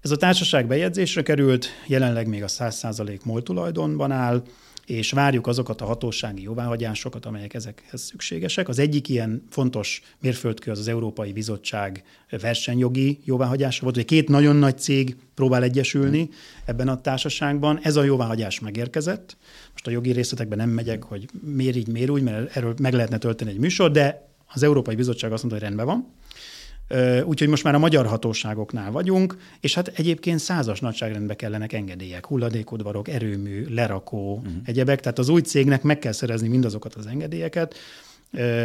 [0.00, 4.42] Ez a társaság bejegyzésre került, jelenleg még a 100% MOL tulajdonban áll,
[4.86, 8.68] és várjuk azokat a hatósági jóváhagyásokat, amelyek ezekhez szükségesek.
[8.68, 12.04] Az egyik ilyen fontos mérföldkő az az Európai Bizottság
[12.40, 16.28] versenyjogi jóváhagyása volt, hogy két nagyon nagy cég próbál egyesülni
[16.64, 17.78] ebben a társaságban.
[17.82, 19.36] Ez a jóváhagyás megérkezett.
[19.72, 23.18] Most a jogi részletekben nem megyek, hogy miért így, miért úgy, mert erről meg lehetne
[23.18, 26.12] tölteni egy műsor, de az Európai Bizottság azt mondta, hogy rendben van.
[27.24, 33.08] Úgyhogy most már a magyar hatóságoknál vagyunk, és hát egyébként százas nagyságrendbe kellenek engedélyek, hulladékodvarok,
[33.08, 34.52] erőmű, lerakó, uh-huh.
[34.64, 35.00] egyebek.
[35.00, 37.74] Tehát az új cégnek meg kell szerezni mindazokat az engedélyeket,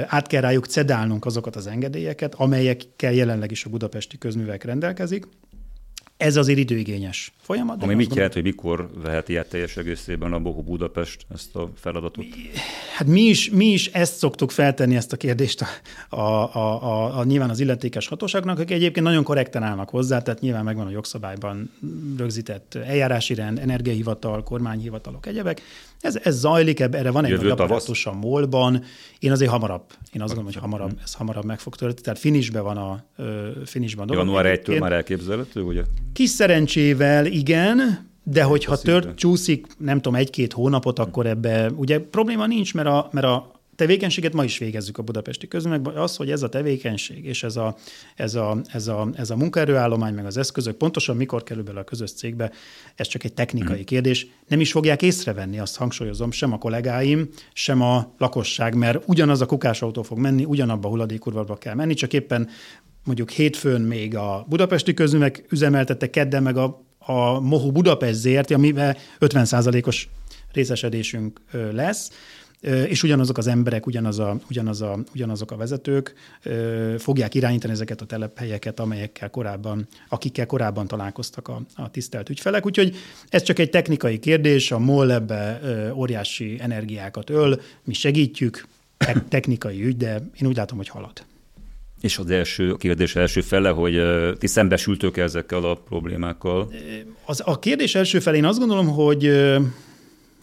[0.07, 5.27] át kell rájuk cedálnunk azokat az engedélyeket, amelyekkel jelenleg is a budapesti közművek rendelkezik.
[6.17, 7.83] Ez azért időigényes folyamat.
[7.83, 12.25] Ami mit jelent, hogy mikor veheti át teljes egészében a Bohu Budapest ezt a feladatot?
[12.95, 15.67] Hát mi is, mi is ezt szoktuk feltenni, ezt a kérdést a,
[16.15, 20.39] a, a, a, a nyilván az illetékes hatóságnak, akik egyébként nagyon korrekten állnak hozzá, tehát
[20.41, 21.71] nyilván megvan a jogszabályban
[22.17, 25.61] rögzített eljárási rend, energiahivatal, kormányhivatalok, egyebek.
[25.99, 28.83] Ez, ez zajlik, erre van egy Jövő nagy aparatus a molban.
[29.19, 29.83] Én azért hamarabb,
[30.13, 32.01] én azt gondolom, hogy hamarabb, ez hamarabb meg fog történni.
[32.01, 33.03] Tehát finisbe van a,
[34.05, 34.25] dolog.
[34.25, 35.83] Január 1-től már elképzelhető, ugye?
[36.13, 42.45] Kis szerencsével igen, de hogyha tört, csúszik, nem tudom, egy-két hónapot, akkor ebbe, ugye probléma
[42.45, 45.95] nincs, mert a, mert a tevékenységet ma is végezzük a budapesti közművekben.
[45.95, 47.75] Az, hogy ez a tevékenység és ez a,
[48.15, 51.83] ez a, ez a, ez a munkaerőállomány, meg az eszközök pontosan mikor kerül bele a
[51.83, 52.51] közös cégbe,
[52.95, 53.85] ez csak egy technikai hmm.
[53.85, 54.27] kérdés.
[54.47, 59.45] Nem is fogják észrevenni, azt hangsúlyozom, sem a kollégáim, sem a lakosság, mert ugyanaz a
[59.45, 62.49] kukásautó fog menni, ugyanabba a hulladékurvalba kell menni, csak éppen
[63.03, 68.97] mondjuk hétfőn még a budapesti közművek üzemeltette, kedden meg a, a Mohu Budapest ZRT, amivel
[69.19, 70.07] 50%-os
[70.51, 72.11] részesedésünk lesz
[72.61, 76.13] és ugyanazok az emberek, ugyanaz a, ugyanaz a, ugyanazok a vezetők
[76.97, 82.65] fogják irányítani ezeket a telephelyeket, amelyekkel korábban, akikkel korábban találkoztak a, a tisztelt ügyfelek.
[82.65, 82.95] Úgyhogy
[83.29, 85.61] ez csak egy technikai kérdés, a MOL ebbe
[85.93, 88.67] óriási energiákat öl, mi segítjük,
[89.29, 91.25] technikai ügy, de én úgy látom, hogy halad.
[92.01, 94.01] És az első a kérdés első fele, hogy
[94.37, 96.73] ti szembesültök ezekkel a problémákkal?
[97.25, 99.23] Az, a kérdés első felé én azt gondolom, hogy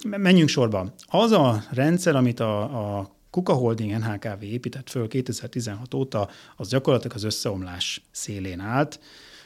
[0.03, 0.93] menjünk sorba.
[1.05, 2.61] Az a rendszer, amit a,
[2.97, 8.99] a Kuka Holding NHKV épített föl 2016 óta, az gyakorlatilag az összeomlás szélén állt.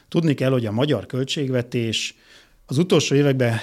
[0.07, 2.15] Tudni kell, hogy a magyar költségvetés
[2.65, 3.57] az utolsó években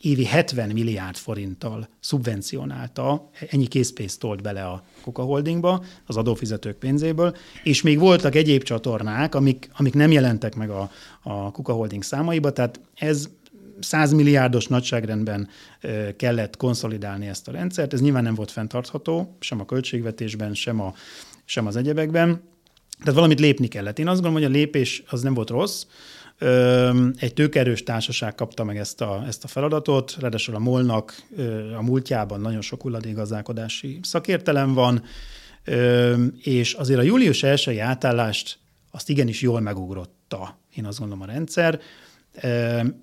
[0.00, 7.36] évi 70 milliárd forinttal szubvencionálta, ennyi készpénzt tolt bele a Kuka Holdingba, az adófizetők pénzéből,
[7.62, 10.90] és még voltak egyéb csatornák, amik, amik nem jelentek meg a,
[11.22, 13.28] a Kuka Holding számaiba, tehát ez
[13.80, 15.48] 100 milliárdos nagyságrendben
[16.16, 17.92] kellett konszolidálni ezt a rendszert.
[17.92, 20.94] Ez nyilván nem volt fenntartható, sem a költségvetésben, sem, a,
[21.44, 22.42] sem az egyebekben.
[22.98, 23.98] Tehát valamit lépni kellett.
[23.98, 25.84] Én azt gondolom, hogy a lépés az nem volt rossz.
[27.16, 31.22] Egy tőkerős társaság kapta meg ezt a, ezt a feladatot, ráadásul a molnak
[31.76, 35.02] a múltjában nagyon sok hulladékgazdálkodási szakértelem van,
[36.42, 38.58] és azért a július 1 átállást
[38.90, 41.80] azt igenis jól megugrotta, én azt gondolom a rendszer.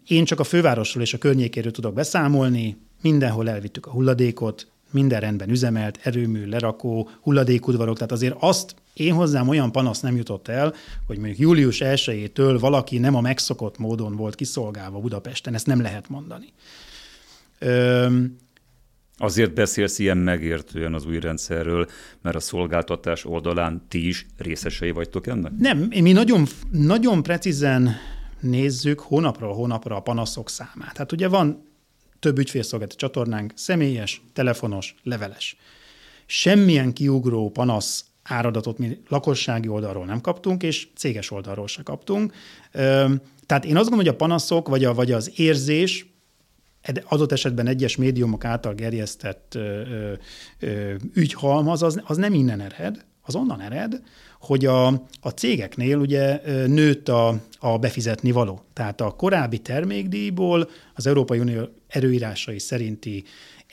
[0.07, 5.49] Én csak a fővárosról és a környékéről tudok beszámolni, mindenhol elvittük a hulladékot, minden rendben
[5.49, 10.73] üzemelt, erőmű, lerakó, hulladékudvarok, tehát azért azt én hozzám olyan panasz nem jutott el,
[11.07, 16.09] hogy mondjuk július 1-től valaki nem a megszokott módon volt kiszolgálva Budapesten, ezt nem lehet
[16.09, 16.53] mondani.
[17.59, 18.35] Öm,
[19.17, 21.87] Azért beszélsz ilyen megértően az új rendszerről,
[22.21, 25.51] mert a szolgáltatás oldalán ti is részesei vagytok ennek?
[25.57, 27.95] Nem, mi nagyon, nagyon precízen
[28.39, 30.97] nézzük hónapról hónapra a panaszok számát.
[30.97, 31.65] Hát ugye van
[32.19, 35.57] több ügyfélszolgálati csatornánk, személyes, telefonos, leveles.
[36.25, 42.33] Semmilyen kiugró panasz áradatot mi lakossági oldalról nem kaptunk, és céges oldalról se kaptunk.
[43.45, 46.13] Tehát én azt gondolom, hogy a panaszok, vagy, a, vagy az érzés,
[47.03, 50.13] adott esetben egyes médiumok által gerjesztett ö,
[50.59, 54.01] ö, ügyhalmaz, az, az nem innen ered, az onnan ered,
[54.45, 54.87] hogy a,
[55.21, 58.61] a cégeknél ugye nőtt a, a befizetni való.
[58.73, 63.23] Tehát a korábbi termékdíjból az Európai Unió erőírásai szerinti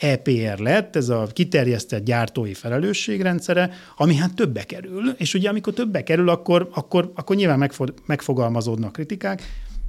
[0.01, 6.03] EPR lett, ez a kiterjesztett gyártói felelősségrendszere, ami hát többe kerül, és ugye amikor többe
[6.03, 9.43] kerül, akkor, akkor, akkor nyilván megfog, megfogalmazódnak kritikák,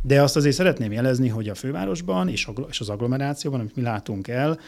[0.05, 2.47] de azt azért szeretném jelezni, hogy a fővárosban és
[2.79, 4.59] az agglomerációban, amit mi látunk el,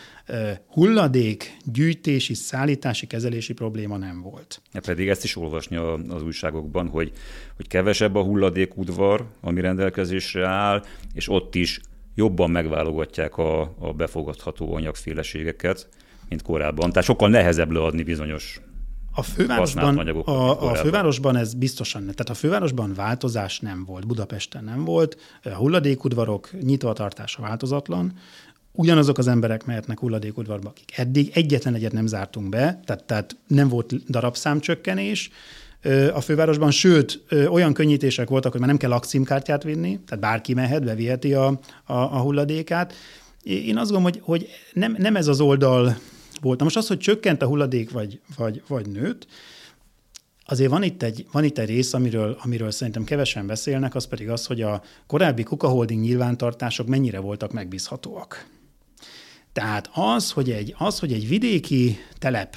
[0.67, 4.61] hulladék, gyűjtési, szállítási, kezelési probléma nem volt.
[4.73, 5.75] Ja, pedig ezt is olvasni
[6.09, 7.11] az újságokban, hogy,
[7.55, 11.79] hogy kevesebb a hulladékudvar, ami rendelkezésre áll, és ott is
[12.15, 15.89] jobban megválogatják a, a befogadható anyagféleségeket,
[16.29, 16.89] mint korábban.
[16.89, 18.61] Tehát sokkal nehezebb leadni bizonyos
[19.15, 22.01] a fővárosban, a, a fővárosban ez biztosan.
[22.01, 28.13] Tehát a fővárosban változás nem volt, Budapesten nem volt, a hulladékudvarok nyitvatartása változatlan,
[28.71, 33.67] ugyanazok az emberek mehetnek hulladékudvarba, akik eddig egyetlen egyet nem zártunk be, tehát, tehát nem
[33.67, 35.29] volt darabszámcsökkenés,
[36.13, 40.83] a fővárosban, sőt, olyan könnyítések voltak, hogy már nem kell lakcímkártyát vinni, tehát bárki mehet,
[40.83, 41.47] beviheti a,
[41.83, 42.93] a, a hulladékát.
[43.43, 45.97] Én azt gondolom, hogy, hogy nem, nem ez az oldal
[46.45, 46.57] volt.
[46.57, 49.27] Na most az, hogy csökkent a hulladék, vagy, vagy, vagy nőtt,
[50.47, 54.29] Azért van itt egy, van itt egy rész, amiről, amiről szerintem kevesen beszélnek, az pedig
[54.29, 58.47] az, hogy a korábbi Kuka Holding nyilvántartások mennyire voltak megbízhatóak.
[59.53, 62.55] Tehát az, hogy egy, az, hogy egy vidéki telep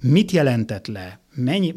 [0.00, 1.74] mit jelentett le, mennyi,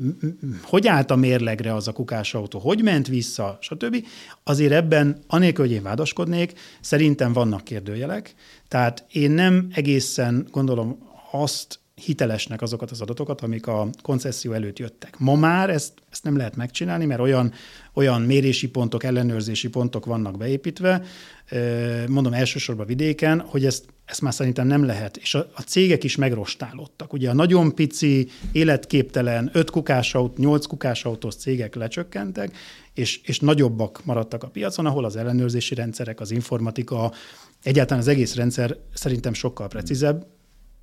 [0.64, 4.06] hogy állt a mérlegre az a kukásautó, hogy ment vissza, stb.
[4.44, 8.34] Azért ebben, anélkül, hogy én vádaskodnék, szerintem vannak kérdőjelek.
[8.68, 15.20] Tehát én nem egészen gondolom azt hitelesnek azokat az adatokat, amik a koncesszió előtt jöttek.
[15.20, 17.54] Ma már ezt, ezt nem lehet megcsinálni, mert olyan,
[17.94, 21.04] olyan mérési pontok, ellenőrzési pontok vannak beépítve,
[22.08, 25.18] mondom elsősorban vidéken, hogy ezt, ezt már szerintem nem lehet.
[25.18, 27.14] És a, a cégek is megrostálódtak.
[27.14, 31.06] Ugye a nagyon pici, életképtelen, öt kukás nyolc kukás
[31.38, 32.56] cégek lecsökkentek,
[32.94, 37.12] és, és nagyobbak maradtak a piacon, ahol az ellenőrzési rendszerek, az informatika,
[37.64, 40.26] egyáltalán az egész rendszer szerintem sokkal precízebb,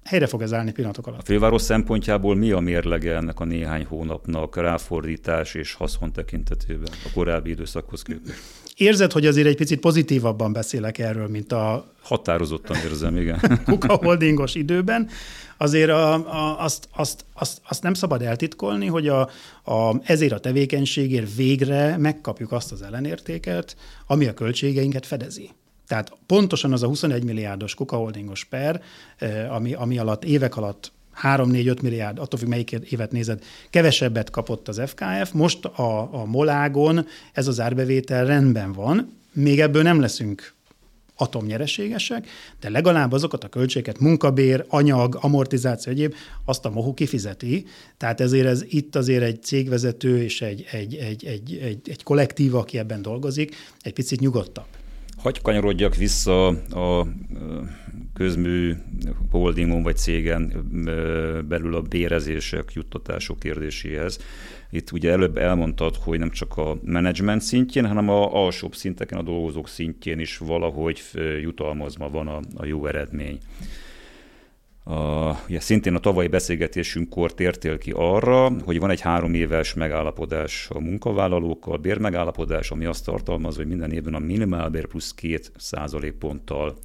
[0.07, 1.21] helyre fog ez állni pillanatok alatt.
[1.21, 7.09] A főváros szempontjából mi a mérlege ennek a néhány hónapnak ráfordítás és haszon tekintetében a
[7.15, 8.39] korábbi időszakhoz képest?
[8.77, 11.93] Érzed, hogy azért egy picit pozitívabban beszélek erről, mint a...
[12.03, 13.41] Határozottan érzem, igen.
[13.65, 15.09] Kuka holdingos időben.
[15.57, 19.21] Azért a, a, azt, azt, azt, azt nem szabad eltitkolni, hogy a,
[19.65, 25.51] a, ezért a tevékenységért végre megkapjuk azt az ellenértéket, ami a költségeinket fedezi.
[25.87, 28.83] Tehát pontosan az a 21 milliárdos Kuka Holdingos per,
[29.19, 34.69] eh, ami, ami alatt évek alatt 3-4-5 milliárd, attól függ, melyik évet nézed, kevesebbet kapott
[34.69, 35.33] az FKF.
[35.33, 40.55] Most a, a Molágon ez az árbevétel rendben van, még ebből nem leszünk
[41.17, 42.29] atomnyereségesek,
[42.61, 47.67] de legalább azokat a költségeket, munkabér, anyag, amortizáció, egyéb, azt a MOHU kifizeti.
[47.97, 52.55] Tehát ezért ez itt azért egy cégvezető és egy, egy, egy, egy, egy, egy kollektív,
[52.55, 54.67] aki ebben dolgozik, egy picit nyugodtabb.
[55.27, 57.07] Hagy kanyarodjak vissza a
[58.15, 58.75] közmű
[59.31, 60.53] holdingon vagy cégen
[61.49, 64.19] belül a bérezések, juttatások kérdéséhez.
[64.71, 69.23] Itt ugye előbb elmondtad, hogy nem csak a menedzsment szintjén, hanem a alsóbb szinteken, a
[69.23, 71.03] dolgozók szintjén is valahogy
[71.41, 73.39] jutalmazva van a, a jó eredmény.
[74.89, 80.69] A, ugye szintén a tavalyi beszélgetésünkkor tértél ki arra, hogy van egy három éves megállapodás
[80.71, 86.77] a munkavállalókkal, bérmegállapodás, ami azt tartalmaz, hogy minden évben a minimálbér plusz két százalékponttal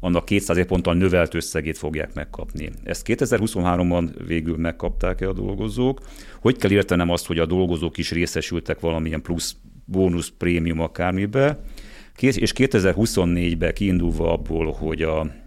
[0.00, 2.70] annak 200 ponttal növelt összegét fogják megkapni.
[2.84, 6.00] Ezt 2023-ban végül megkapták-e a dolgozók?
[6.40, 11.60] Hogy kell értenem azt, hogy a dolgozók is részesültek valamilyen plusz bónusz, prémium akármibe,
[12.20, 15.46] és 2024-ben kiindulva abból, hogy a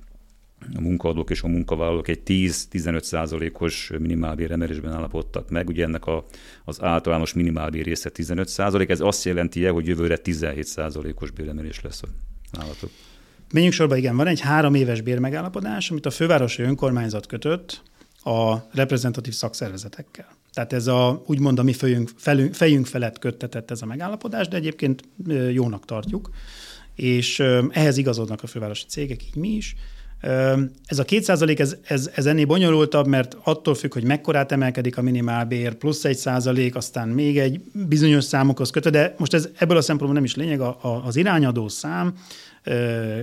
[0.75, 5.67] a munkaadók és a munkavállalók egy 10-15 százalékos minimálbér emelésben állapodtak meg.
[5.67, 6.25] Ugye ennek a,
[6.65, 12.01] az általános minimálbér része 15 százalék, ez azt jelenti hogy jövőre 17 százalékos béremelés lesz
[12.51, 12.89] nálatok.
[13.53, 17.81] Menjünk sorba, igen, van egy három éves bérmegállapodás, amit a fővárosi önkormányzat kötött
[18.23, 20.27] a reprezentatív szakszervezetekkel.
[20.53, 24.55] Tehát ez a, úgymond a mi fejünk, felünk, fejünk felett köttetett ez a megállapodás, de
[24.55, 25.03] egyébként
[25.51, 26.29] jónak tartjuk,
[26.95, 29.75] és ehhez igazodnak a fővárosi cégek, így mi is.
[30.85, 34.97] Ez a két százalék, ez, ez, ez ennél bonyolultabb, mert attól függ, hogy mekkorát emelkedik
[34.97, 39.77] a minimálbér, plusz egy százalék, aztán még egy bizonyos számokhoz kötve, de most ez ebből
[39.77, 42.13] a szempontból nem is lényeg, a, a, az irányadó szám,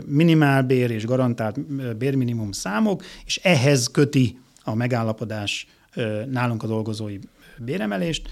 [0.06, 1.60] minimálbér és garantált
[1.96, 5.66] bérminimum számok, és ehhez köti a megállapodás
[6.30, 7.18] nálunk a dolgozói
[7.58, 8.28] béremelést.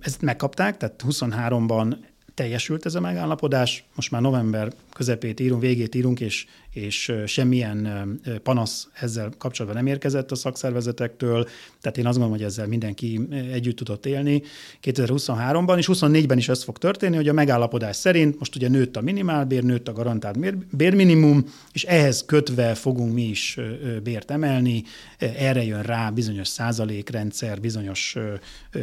[0.00, 1.96] Ezt megkapták, tehát 23-ban
[2.34, 6.46] teljesült ez a megállapodás, most már november közepét írunk, végét írunk, és,
[6.76, 11.48] és semmilyen panasz ezzel kapcsolatban nem érkezett a szakszervezetektől,
[11.80, 13.20] tehát én azt gondolom, hogy ezzel mindenki
[13.52, 14.42] együtt tudott élni
[14.82, 19.00] 2023-ban, és 24-ben is ez fog történni, hogy a megállapodás szerint most ugye nőtt a
[19.00, 23.58] minimálbér, nőtt a garantált bérminimum, és ehhez kötve fogunk mi is
[24.02, 24.82] bért emelni,
[25.18, 28.16] erre jön rá bizonyos százalékrendszer, bizonyos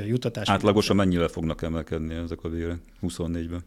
[0.07, 0.49] jutatás.
[0.49, 3.63] Átlagosan mennyire fognak emelkedni ezek a bérek 24-ben?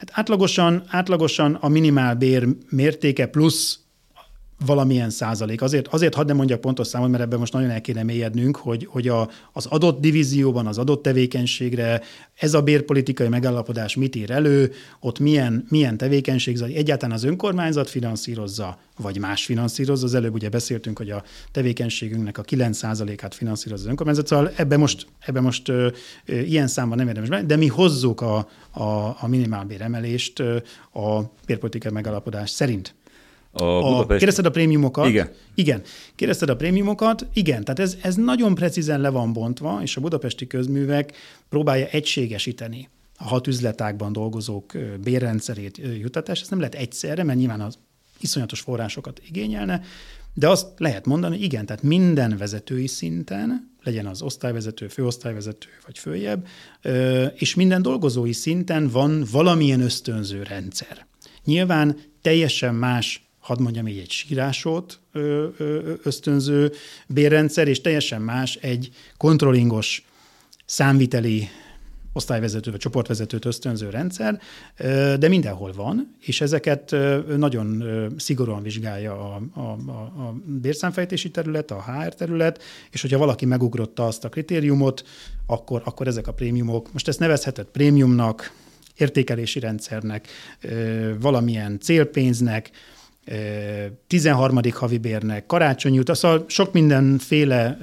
[0.00, 3.78] Hát átlagosan, átlagosan a minimálbér mértéke plusz
[4.66, 5.62] valamilyen százalék.
[5.62, 8.86] Azért, azért hadd nem mondjak pontos számot, mert ebben most nagyon el kéne mélyednünk, hogy,
[8.90, 12.00] hogy a, az adott divízióban, az adott tevékenységre
[12.34, 17.90] ez a bérpolitikai megállapodás mit ír elő, ott milyen, milyen tevékenység zajlik, egyáltalán az önkormányzat
[17.90, 20.06] finanszírozza, vagy más finanszírozza.
[20.06, 25.06] Az előbb ugye beszéltünk, hogy a tevékenységünknek a 9%-át finanszírozza az önkormányzat, szóval ebbe most,
[25.20, 25.88] ebbe most ö,
[26.26, 28.82] ö, ilyen számban nem érdemes de mi hozzuk a, a,
[29.20, 30.40] a minimálbér emelést
[30.92, 32.94] a bérpolitikai megállapodás szerint.
[33.52, 35.08] A, a Kérdezted a prémiumokat?
[35.08, 35.30] Igen.
[35.54, 35.82] Igen.
[36.14, 37.26] Kérdezted a prémiumokat?
[37.32, 37.64] Igen.
[37.64, 41.12] Tehát ez, ez nagyon precízen le van bontva, és a budapesti közművek
[41.48, 42.88] próbálja egységesíteni
[43.18, 44.72] a hat üzletágban dolgozók
[45.02, 46.40] bérrendszerét, jutatás.
[46.40, 47.78] Ezt nem lehet egyszerre, mert nyilván az
[48.20, 49.82] iszonyatos forrásokat igényelne,
[50.34, 56.46] de azt lehet mondani, igen, tehát minden vezetői szinten, legyen az osztályvezető, főosztályvezető vagy följebb,
[57.34, 61.06] és minden dolgozói szinten van valamilyen ösztönző rendszer.
[61.44, 64.98] Nyilván teljesen más hadd mondjam így, egy sírásot
[66.02, 66.72] ösztönző
[67.06, 70.04] bérrendszer, és teljesen más egy kontrollingos
[70.64, 71.48] számviteli
[72.12, 74.40] osztályvezető vagy csoportvezetőt ösztönző rendszer,
[75.18, 76.96] de mindenhol van, és ezeket
[77.36, 77.84] nagyon
[78.16, 79.90] szigorúan vizsgálja a, a,
[80.22, 85.04] a bérszámfejtési terület, a HR terület, és hogyha valaki megugrotta azt a kritériumot,
[85.46, 88.52] akkor, akkor ezek a prémiumok, most ezt nevezhetett prémiumnak,
[88.96, 90.28] értékelési rendszernek,
[91.20, 92.70] valamilyen célpénznek,
[94.06, 94.58] 13.
[94.72, 97.78] havi bérnek, karácsonyi út, szóval sok mindenféle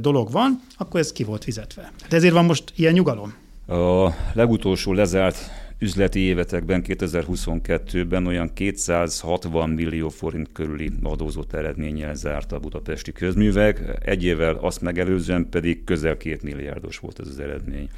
[0.00, 1.92] dolog van, akkor ez ki volt fizetve.
[2.02, 3.34] Hát ezért van most ilyen nyugalom.
[3.66, 5.36] A legutolsó lezárt
[5.78, 14.24] üzleti évetekben, 2022-ben olyan 260 millió forint körüli adózott eredménnyel zárt a budapesti közművek, egy
[14.24, 17.88] évvel azt megelőzően pedig közel két milliárdos volt ez az eredmény.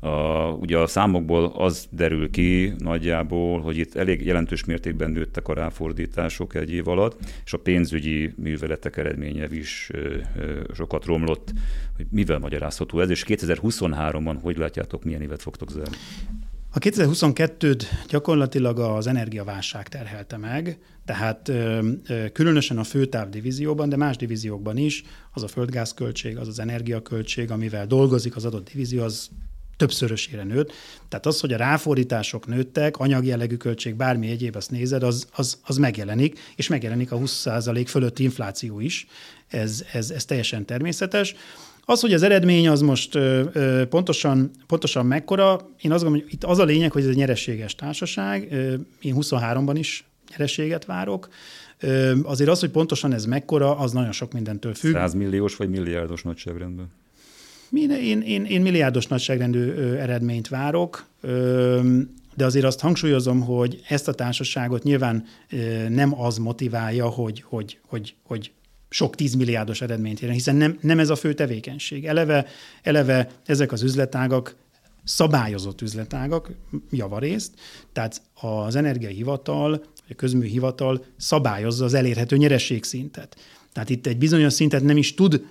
[0.00, 0.08] A,
[0.50, 6.54] ugye a számokból az derül ki nagyjából, hogy itt elég jelentős mértékben nőttek a ráfordítások
[6.54, 11.52] egy év alatt, és a pénzügyi műveletek eredménye is ö, ö, sokat romlott.
[11.96, 15.96] Hogy mivel magyarázható ez, és 2023-ban hogy látjátok, milyen évet fogtok zárni?
[16.72, 21.52] A 2022-t gyakorlatilag az energiaválság terhelte meg, tehát
[22.32, 27.86] különösen a főtáv divízióban, de más divíziókban is, az a földgázköltség, az az energiaköltség, amivel
[27.86, 29.30] dolgozik az adott divízió, az
[29.80, 30.72] többszörösére nőtt.
[31.08, 35.58] Tehát az, hogy a ráfordítások nőttek, anyagi jellegű költség, bármi egyéb, azt nézed, az, az,
[35.64, 39.06] az megjelenik, és megjelenik a 20% fölötti infláció is.
[39.48, 41.34] Ez, ez, ez teljesen természetes.
[41.84, 46.32] Az, hogy az eredmény az most ö, ö, pontosan, pontosan mekkora, én azt gondolom, hogy
[46.32, 48.48] itt az a lényeg, hogy ez egy nyereséges társaság.
[48.50, 51.28] Ö, én 23-ban is nyereséget várok.
[51.78, 54.92] Ö, azért az, hogy pontosan ez mekkora, az nagyon sok mindentől függ.
[54.92, 56.90] 100 milliós vagy milliárdos nagyságrendben?
[57.72, 61.06] Én, én, én milliárdos nagyságrendű eredményt várok,
[62.36, 65.24] de azért azt hangsúlyozom, hogy ezt a társaságot nyilván
[65.88, 68.52] nem az motiválja, hogy, hogy, hogy, hogy
[68.90, 72.06] sok tízmilliárdos eredményt érjen, hiszen nem, nem ez a fő tevékenység.
[72.06, 72.46] Eleve,
[72.82, 74.56] eleve ezek az üzletágak
[75.04, 76.50] szabályozott üzletágak
[76.90, 77.54] javarészt,
[77.92, 83.36] tehát az energiahivatal, a közműhivatal szabályozza az elérhető nyerességszintet.
[83.72, 85.44] Tehát itt egy bizonyos szintet nem is tud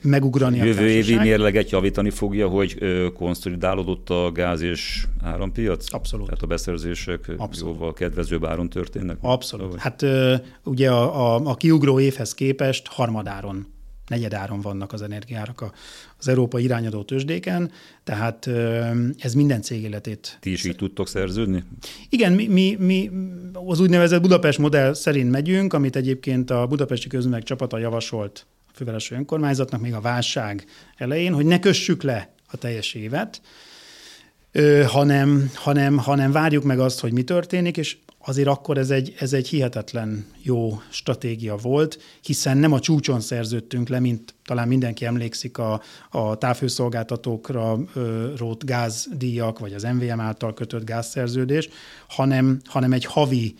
[0.00, 2.78] megugrani Jövő a Jövő évi mérleget javítani fogja, hogy
[3.14, 5.94] konszolidálódott a gáz és árampiac?
[5.94, 6.26] Abszolút.
[6.26, 7.74] Tehát a beszerzések Abszolút.
[7.74, 9.16] jóval kedvezőbb áron történnek?
[9.20, 9.70] Abszolút.
[9.70, 9.80] Vagy?
[9.80, 10.04] Hát
[10.64, 13.66] ugye a, a, a kiugró évhez képest harmadáron
[14.06, 15.72] negyedáron vannak az energiárak
[16.18, 17.70] az Európa irányadó tőzsdéken,
[18.04, 18.50] tehát
[19.18, 20.38] ez minden cég életét.
[20.40, 21.64] Ti is így tudtok szerződni?
[22.08, 23.10] Igen, mi, mi, mi
[23.52, 29.80] az úgynevezett Budapest modell szerint megyünk, amit egyébként a Budapesti Közművek csapata javasolt fővárosi önkormányzatnak
[29.80, 30.64] még a válság
[30.96, 33.40] elején, hogy ne kössük le a teljes évet,
[34.52, 39.14] ö, hanem, hanem, hanem várjuk meg azt, hogy mi történik, és azért akkor ez egy,
[39.18, 45.04] ez egy hihetetlen jó stratégia volt, hiszen nem a csúcson szerződtünk le, mint talán mindenki
[45.04, 47.78] emlékszik a, a távhőszolgáltatókra
[48.36, 51.68] rót gázdíjak, vagy az MVM által kötött gázszerződés,
[52.08, 53.54] hanem, hanem egy havi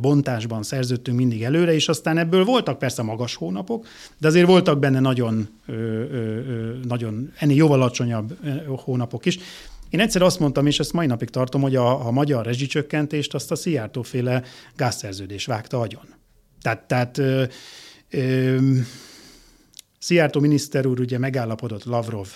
[0.00, 3.86] bontásban szerződtünk mindig előre, és aztán ebből voltak persze magas hónapok,
[4.18, 5.48] de azért voltak benne nagyon,
[6.86, 8.36] nagyon ennél jóval alacsonyabb
[8.66, 9.38] hónapok is.
[9.90, 13.50] Én egyszer azt mondtam, és ezt mai napig tartom, hogy a, a magyar rezsicsökkentést azt
[13.50, 14.42] a Szijjártóféle
[14.76, 16.14] gázszerződés vágta agyon.
[16.62, 17.44] Tehát, tehát ö,
[18.10, 18.58] ö,
[19.98, 22.28] Szijjártó miniszter úr ugye megállapodott Lavrov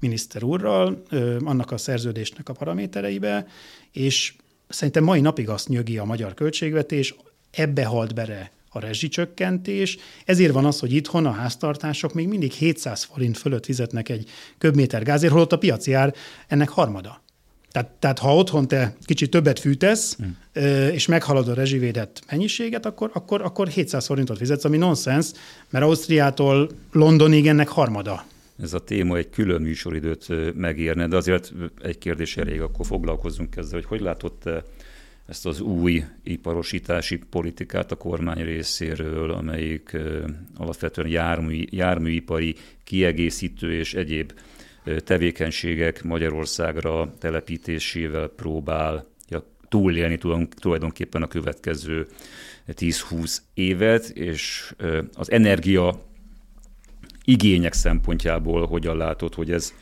[0.00, 3.46] miniszter úrral, ö, annak a szerződésnek a paramétereibe,
[3.92, 4.34] és
[4.68, 7.14] szerintem mai napig azt nyögi a magyar költségvetés,
[7.50, 9.98] ebbe halt bele a rezsicsökkentés.
[10.24, 15.02] Ezért van az, hogy itthon a háztartások még mindig 700 forint fölött fizetnek egy köbméter
[15.02, 16.14] gázért, holott a piaci ár
[16.48, 17.22] ennek harmada.
[17.72, 20.36] Tehát, tehát ha otthon te kicsit többet fűtesz, hmm.
[20.92, 25.30] és meghalad a rezsivédett mennyiséget, akkor, akkor, akkor 700 forintot fizetsz, ami nonsens,
[25.70, 28.24] mert Ausztriától Londonig ennek harmada.
[28.62, 31.52] Ez a téma egy külön műsoridőt megérne, de azért
[31.82, 34.48] egy kérdés elég, akkor foglalkozzunk ezzel, hogy hogy látott
[35.26, 39.96] ezt az új iparosítási politikát a kormány részéről, amelyik
[40.56, 44.32] alapvetően jármű, járműipari kiegészítő és egyéb
[45.04, 49.06] tevékenységek Magyarországra telepítésével próbál
[49.68, 50.18] túlélni
[50.60, 52.06] tulajdonképpen a következő
[52.68, 54.74] 10-20 évet, és
[55.14, 56.02] az energia
[57.24, 59.72] igények szempontjából hogyan látod, hogy ez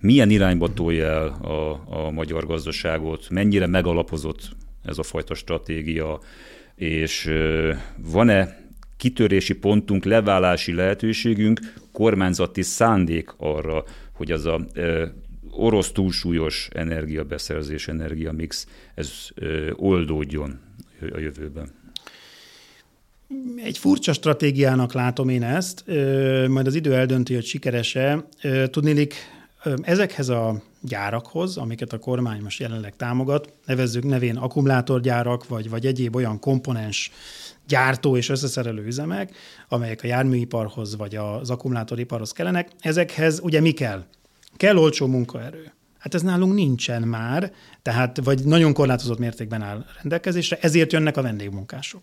[0.00, 6.20] milyen irányba tolja el a, a magyar gazdaságot, mennyire megalapozott ez a fajta stratégia,
[6.74, 7.30] és
[7.96, 11.60] van-e kitörési pontunk, leválási lehetőségünk,
[11.92, 14.66] kormányzati szándék arra, hogy az a
[15.50, 19.28] orosz túlsúlyos energiabeszerzés, energiamix, ez
[19.72, 20.60] oldódjon
[21.12, 21.79] a jövőben.
[23.56, 25.84] Egy furcsa stratégiának látom én ezt,
[26.48, 28.24] majd az idő eldönti, hogy sikerese.
[28.70, 29.14] Tudnélik,
[29.82, 36.16] ezekhez a gyárakhoz, amiket a kormány most jelenleg támogat, nevezzük nevén akkumulátorgyárak, vagy, vagy egyéb
[36.16, 37.10] olyan komponens
[37.68, 39.34] gyártó és összeszerelő üzemek,
[39.68, 44.04] amelyek a járműiparhoz vagy az akkumulátoriparhoz kellenek, ezekhez ugye mi kell?
[44.56, 45.72] Kell olcsó munkaerő.
[45.98, 47.52] Hát ez nálunk nincsen már,
[47.82, 52.02] tehát vagy nagyon korlátozott mértékben áll rendelkezésre, ezért jönnek a vendégmunkások.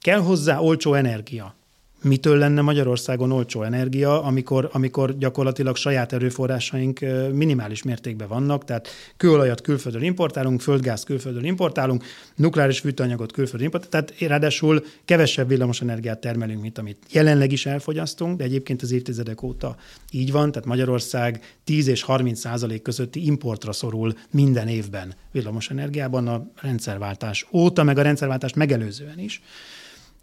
[0.00, 1.54] Kell hozzá olcsó energia
[2.02, 7.00] mitől lenne Magyarországon olcsó energia, amikor, amikor gyakorlatilag saját erőforrásaink
[7.32, 12.04] minimális mértékben vannak, tehát kőolajat külföldön importálunk, földgáz külföldön importálunk,
[12.36, 18.36] nukleáris fűtőanyagot külföldön importálunk, tehát ráadásul kevesebb villamos energiát termelünk, mint amit jelenleg is elfogyasztunk,
[18.38, 19.76] de egyébként az évtizedek óta
[20.10, 26.28] így van, tehát Magyarország 10 és 30 százalék közötti importra szorul minden évben villamos energiában
[26.28, 29.42] a rendszerváltás óta, meg a rendszerváltást megelőzően is.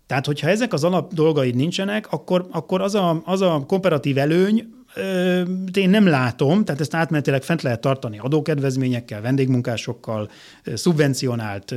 [0.08, 4.76] Tehát, hogyha ezek az alap dolgaid nincsenek, akkor, akkor az, a, az a komparatív előny,
[5.74, 10.30] én nem látom, tehát ezt átmenetileg fent lehet tartani adókedvezményekkel, vendégmunkásokkal,
[10.74, 11.74] szubvencionált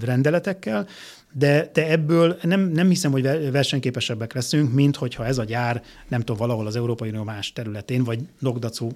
[0.00, 0.86] rendeletekkel,
[1.32, 6.20] de, de ebből nem, nem hiszem, hogy versenyképesebbek leszünk, mint hogyha ez a gyár, nem
[6.20, 8.88] tudom, valahol az Európai Unió más területén, vagy Nogdacu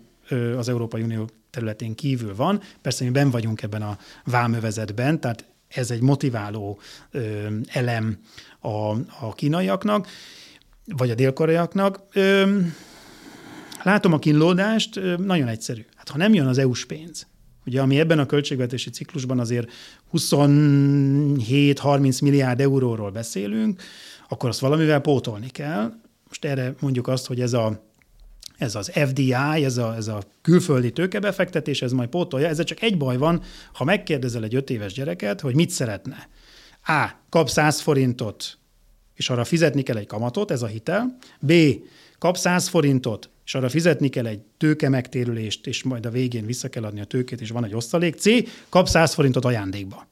[0.56, 2.60] az Európai Unió területén kívül van.
[2.82, 6.78] Persze mi ben vagyunk ebben a vámövezetben, tehát ez egy motiváló
[7.10, 8.18] ö, elem
[8.60, 10.06] a, a kínaiaknak,
[10.84, 12.00] vagy a dél-koreaiaknak.
[12.12, 12.58] Ö,
[13.82, 15.86] látom a kínlódást, ö, nagyon egyszerű.
[15.94, 17.26] Hát ha nem jön az EU-s pénz,
[17.66, 19.70] ugye ami ebben a költségvetési ciklusban azért
[20.12, 23.82] 27-30 milliárd euróról beszélünk,
[24.28, 25.92] akkor azt valamivel pótolni kell.
[26.28, 27.87] Most erre mondjuk azt, hogy ez a
[28.58, 29.32] ez az FDI,
[29.64, 32.48] ez a, ez a külföldi tőkebefektetés, ez majd pótolja.
[32.48, 33.42] Ez csak egy baj van,
[33.72, 36.28] ha megkérdezel egy öt éves gyereket, hogy mit szeretne.
[36.86, 37.10] A.
[37.28, 38.58] Kap 100 forintot,
[39.14, 41.16] és arra fizetni kell egy kamatot, ez a hitel.
[41.40, 41.52] B.
[42.18, 46.68] Kap 100 forintot, és arra fizetni kell egy tőke megtérülést, és majd a végén vissza
[46.68, 48.14] kell adni a tőkét, és van egy osztalék.
[48.14, 48.28] C.
[48.68, 50.06] Kap 100 forintot ajándékba.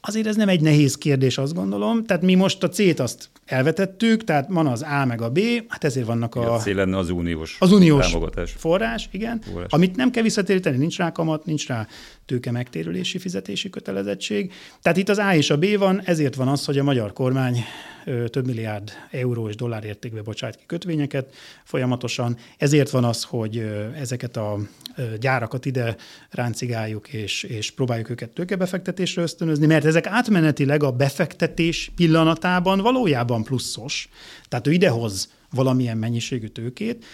[0.00, 2.04] Azért ez nem egy nehéz kérdés, azt gondolom.
[2.04, 5.84] Tehát mi most a C-t azt elvetettük, tehát van az A meg a B, hát
[5.84, 6.54] ezért vannak a...
[6.54, 8.54] A C lenne az uniós, az uniós támogatás.
[8.58, 9.70] forrás, igen, forrás.
[9.70, 11.86] amit nem kell visszatéríteni, nincs rá kamat, nincs rá
[12.26, 14.52] tőke megtérülési fizetési kötelezettség.
[14.82, 17.64] Tehát itt az A és a B van, ezért van az, hogy a magyar kormány
[18.04, 21.34] több milliárd euró és dollár értékbe bocsát ki kötvényeket
[21.64, 22.36] folyamatosan.
[22.56, 24.58] Ezért van az, hogy ezeket a
[25.20, 25.96] gyárakat ide
[26.30, 34.08] ráncigáljuk, és, és próbáljuk őket tőkebefektetésre ösztönözni, mert ezek átmenetileg a befektetés pillanatában valójában pluszos.
[34.48, 37.04] Tehát ő idehoz valamilyen mennyiségű tőkét,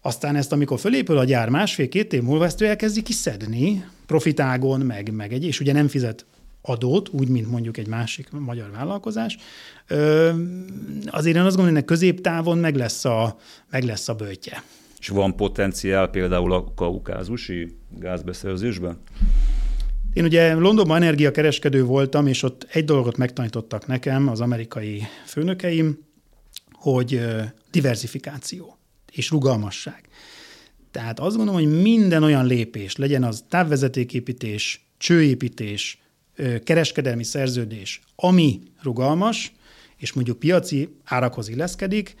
[0.00, 5.12] aztán ezt, amikor fölépül a gyár másfél-két év múlva, ezt ő elkezdi kiszedni profitágon, meg,
[5.12, 6.24] meg egy, és ugye nem fizet
[6.66, 9.36] adót, úgy, mint mondjuk egy másik magyar vállalkozás,
[11.06, 13.36] azért én azt gondolom, hogy középtávon meg lesz a,
[13.70, 14.62] meg lesz a bőtje.
[14.98, 18.98] És van potenciál például a kaukázusi gázbeszerzésben?
[20.12, 25.98] Én ugye Londonban energiakereskedő voltam, és ott egy dolgot megtanítottak nekem az amerikai főnökeim,
[26.72, 27.20] hogy
[27.70, 28.76] diversifikáció
[29.12, 30.08] és rugalmasság.
[30.90, 36.00] Tehát azt gondolom, hogy minden olyan lépés, legyen az távvezetéképítés, csőépítés,
[36.64, 39.52] kereskedelmi szerződés, ami rugalmas,
[39.96, 42.14] és mondjuk piaci árakhoz illeszkedik,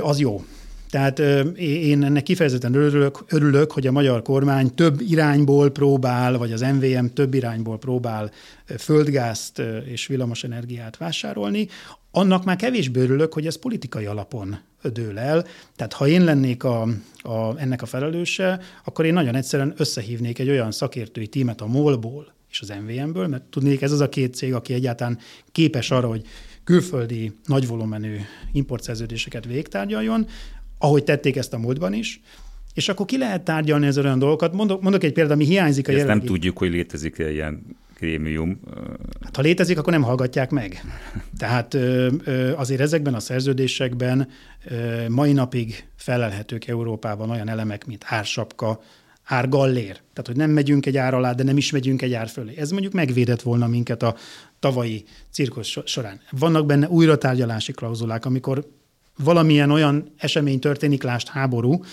[0.00, 0.44] az jó.
[0.90, 1.18] Tehát
[1.58, 7.04] én ennek kifejezetten örülök, örülök, hogy a magyar kormány több irányból próbál, vagy az MVM
[7.06, 8.30] több irányból próbál
[8.78, 11.68] földgázt és villamosenergiát vásárolni.
[12.10, 14.58] Annak már kevésbé örülök, hogy ez politikai alapon
[14.92, 15.44] dől el.
[15.76, 16.82] Tehát ha én lennék a,
[17.22, 22.32] a, ennek a felelőse, akkor én nagyon egyszerűen összehívnék egy olyan szakértői tímet a MOL-ból
[22.52, 25.18] és az MVM-ből, mert tudnék, ez az a két cég, aki egyáltalán
[25.52, 26.22] képes arra, hogy
[26.64, 28.16] külföldi nagy volumenű
[28.52, 30.26] importszerződéseket végtárgyaljon,
[30.78, 32.20] ahogy tették ezt a múltban is,
[32.74, 34.52] és akkor ki lehet tárgyalni ezzel olyan dolgokat.
[34.52, 36.18] Mondok, mondok egy példát, ami hiányzik a jelenlegi...
[36.18, 37.62] nem tudjuk, hogy létezik -e ilyen
[37.94, 38.60] krémium.
[39.20, 40.84] Hát, ha létezik, akkor nem hallgatják meg.
[41.38, 41.74] Tehát
[42.56, 44.28] azért ezekben a szerződésekben
[45.08, 48.82] mai napig felelhetők Európában olyan elemek, mint ársapka,
[49.32, 49.92] árgallér.
[49.94, 52.56] Tehát, hogy nem megyünk egy ár alá, de nem is megyünk egy ár fölé.
[52.56, 54.16] Ez mondjuk megvédett volna minket a
[54.60, 56.20] tavalyi cirkusz során.
[56.30, 58.66] Vannak benne újratárgyalási klauzulák, amikor
[59.18, 61.84] valamilyen olyan esemény történik, lást háború,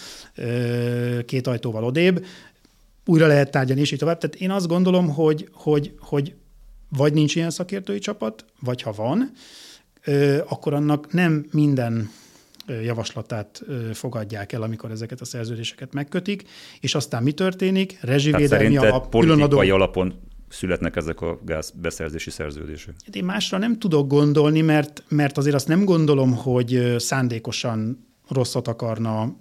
[1.25, 2.25] két ajtóval odébb,
[3.05, 4.17] újra lehet tárgyalni, és így tovább.
[4.17, 6.33] Tehát én azt gondolom, hogy, hogy, hogy
[6.89, 9.31] vagy nincs ilyen szakértői csapat, vagy ha van,
[10.47, 12.09] akkor annak nem minden
[12.83, 13.63] javaslatát
[13.93, 16.43] fogadják el, amikor ezeket a szerződéseket megkötik,
[16.79, 17.97] és aztán mi történik?
[18.01, 20.13] Rezsivédelmi alap, politikai alapon
[20.49, 22.93] születnek ezek a gázbeszerzési szerződések?
[23.05, 28.67] Hát én másra nem tudok gondolni, mert, mert azért azt nem gondolom, hogy szándékosan rosszat
[28.67, 29.35] akarna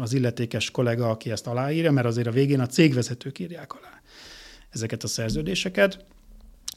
[0.00, 4.00] az illetékes kollega, aki ezt aláírja, mert azért a végén a cégvezetők írják alá
[4.70, 6.04] ezeket a szerződéseket,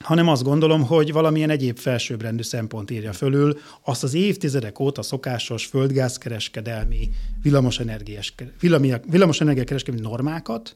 [0.02, 5.66] hanem azt gondolom, hogy valamilyen egyéb felsőbbrendű szempont írja fölül azt az évtizedek óta szokásos
[5.66, 7.10] földgázkereskedelmi,
[7.42, 10.76] villamosenergiakereskedelmi normákat,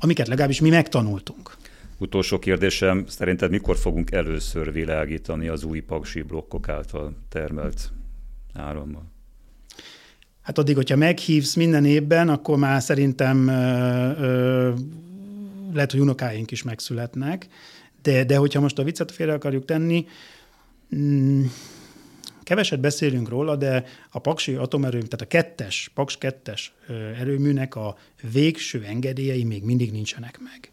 [0.00, 1.56] amiket legalábbis mi megtanultunk.
[1.98, 7.92] Utolsó kérdésem, szerinted mikor fogunk először világítani az új paksi blokkok által termelt
[8.54, 9.02] árammal?
[10.42, 14.72] Hát addig, hogyha meghívsz minden évben, akkor már szerintem ö, ö,
[15.72, 17.48] lehet, hogy unokáink is megszületnek,
[18.02, 20.06] de, de hogyha most a viccet félre akarjuk tenni,
[20.96, 21.44] mm,
[22.42, 26.72] keveset beszélünk róla, de a Paksi atomerőmű, tehát a kettes, Paks kettes
[27.18, 27.96] erőműnek a
[28.32, 30.72] végső engedélyei még mindig nincsenek meg.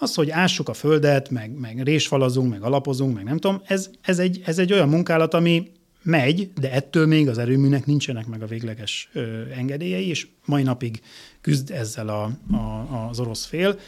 [0.00, 4.18] Az, hogy ássuk a földet, meg, meg résfalazunk, meg alapozunk, meg nem tudom, ez, ez,
[4.18, 5.70] egy, ez egy olyan munkálat, ami
[6.02, 11.00] megy, de ettől még az erőműnek nincsenek meg a végleges ö, engedélyei, és mai napig
[11.40, 12.22] küzd ezzel a,
[12.56, 13.78] a, az orosz fél.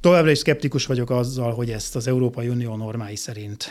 [0.00, 3.68] Továbbra is szkeptikus vagyok azzal, hogy ezt az Európai Unió normái szerint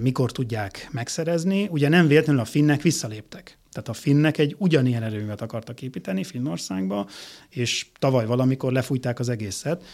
[0.00, 1.68] mikor tudják megszerezni.
[1.70, 3.58] Ugye nem véletlenül a finnek visszaléptek.
[3.72, 7.08] Tehát a finnek egy ugyanilyen erőművet akartak építeni Finnországba,
[7.48, 9.84] és tavaly valamikor lefújták az egészet.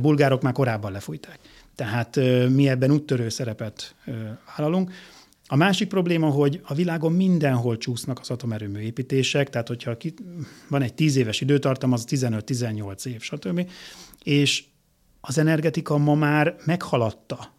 [0.00, 1.38] Bulgárok már korábban lefújták.
[1.74, 2.16] Tehát
[2.48, 3.94] mi ebben úttörő szerepet
[4.56, 4.92] vállalunk.
[5.46, 9.96] A másik probléma, hogy a világon mindenhol csúsznak az atomerőmű építések, tehát hogyha
[10.68, 13.70] van egy 10 éves időtartam, az 15-18 év, stb.
[14.22, 14.64] És
[15.26, 17.54] az energetika ma már meghaladta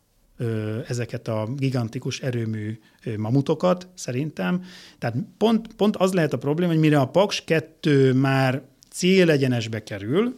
[0.87, 2.79] ezeket a gigantikus erőmű
[3.17, 4.63] mamutokat, szerintem.
[4.99, 8.61] Tehát pont, pont az lehet a probléma, hogy mire a Paks 2 már
[8.91, 10.35] célegyenesbe kerül,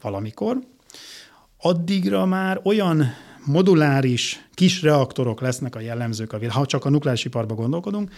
[0.00, 0.58] valamikor,
[1.56, 3.04] addigra már olyan
[3.44, 8.10] moduláris kis reaktorok lesznek a jellemzők, ha csak a nukleáris iparba gondolkodunk,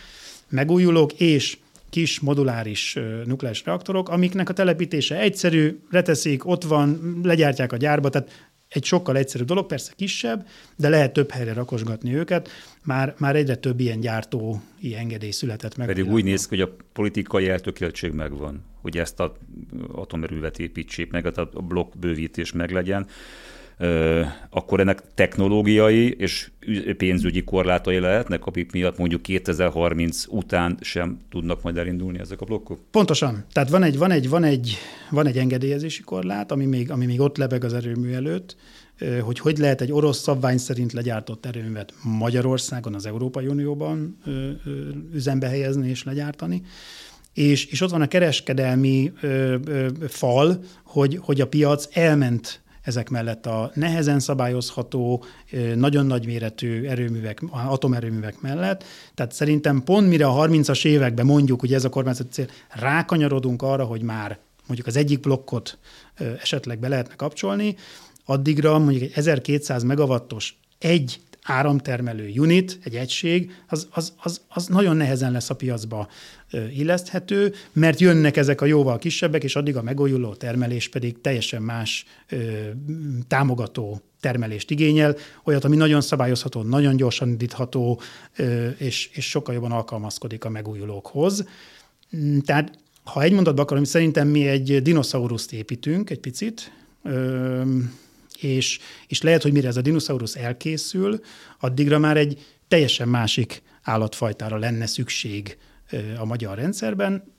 [0.49, 1.59] megújulók és
[1.91, 8.49] kis moduláris nukleáris reaktorok, amiknek a telepítése egyszerű, leteszik, ott van, legyártják a gyárba, tehát
[8.69, 12.49] egy sokkal egyszerűbb dolog, persze kisebb, de lehet több helyre rakosgatni őket.
[12.85, 15.87] Már, már egyre több ilyen gyártói engedély született meg.
[15.87, 19.37] Pedig úgy néz ki, hogy a politikai eltökéltség megvan, hogy ezt a
[19.93, 23.07] atomerővet építsék meg, a blokk bővítés meglegyen
[24.51, 26.51] akkor ennek technológiai és
[26.97, 32.81] pénzügyi korlátai lehetnek, amik miatt mondjuk 2030 után sem tudnak majd elindulni ezek a blokkok?
[32.91, 33.45] Pontosan.
[33.53, 34.77] Tehát van egy, van egy, van egy,
[35.11, 38.57] van egy engedélyezési korlát, ami még, ami még ott lebeg az erőmű előtt,
[39.21, 44.19] hogy hogy lehet egy orosz szabvány szerint legyártott erőművet Magyarországon, az Európai Unióban
[45.13, 46.63] üzembe helyezni és legyártani.
[47.35, 53.09] És, és ott van a kereskedelmi ö, ö, fal, hogy, hogy a piac elment ezek
[53.09, 55.25] mellett a nehezen szabályozható,
[55.75, 58.85] nagyon nagy méretű erőművek, atomerőművek mellett.
[59.15, 63.85] Tehát szerintem pont mire a 30-as években mondjuk, hogy ez a kormányzati cél, rákanyarodunk arra,
[63.85, 65.79] hogy már mondjuk az egyik blokkot
[66.41, 67.77] esetleg be lehetne kapcsolni,
[68.25, 74.97] addigra mondjuk egy 1200 megawattos egy áramtermelő unit, egy egység, az, az, az, az nagyon
[74.97, 76.09] nehezen lesz a piacba
[76.77, 82.05] illeszthető, mert jönnek ezek a jóval kisebbek, és addig a megújuló termelés pedig teljesen más
[82.29, 82.37] ö,
[83.29, 88.01] támogató termelést igényel, olyat, ami nagyon szabályozható, nagyon gyorsan indítható,
[88.37, 91.47] ö, és, és sokkal jobban alkalmazkodik a megújulókhoz.
[92.17, 96.73] Mm, tehát, ha egy mondatba akarom, szerintem mi egy dinoszauruszt építünk egy picit,
[97.03, 97.63] ö,
[98.43, 101.21] és, és lehet, hogy mire ez a dinoszaurusz elkészül,
[101.59, 105.59] addigra már egy teljesen másik állatfajtára lenne szükség
[106.19, 107.35] a magyar rendszerben.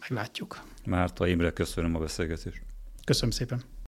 [0.00, 0.64] Meglátjuk.
[0.84, 2.62] Márta Imre, köszönöm a beszélgetést.
[3.04, 3.73] Köszönöm szépen.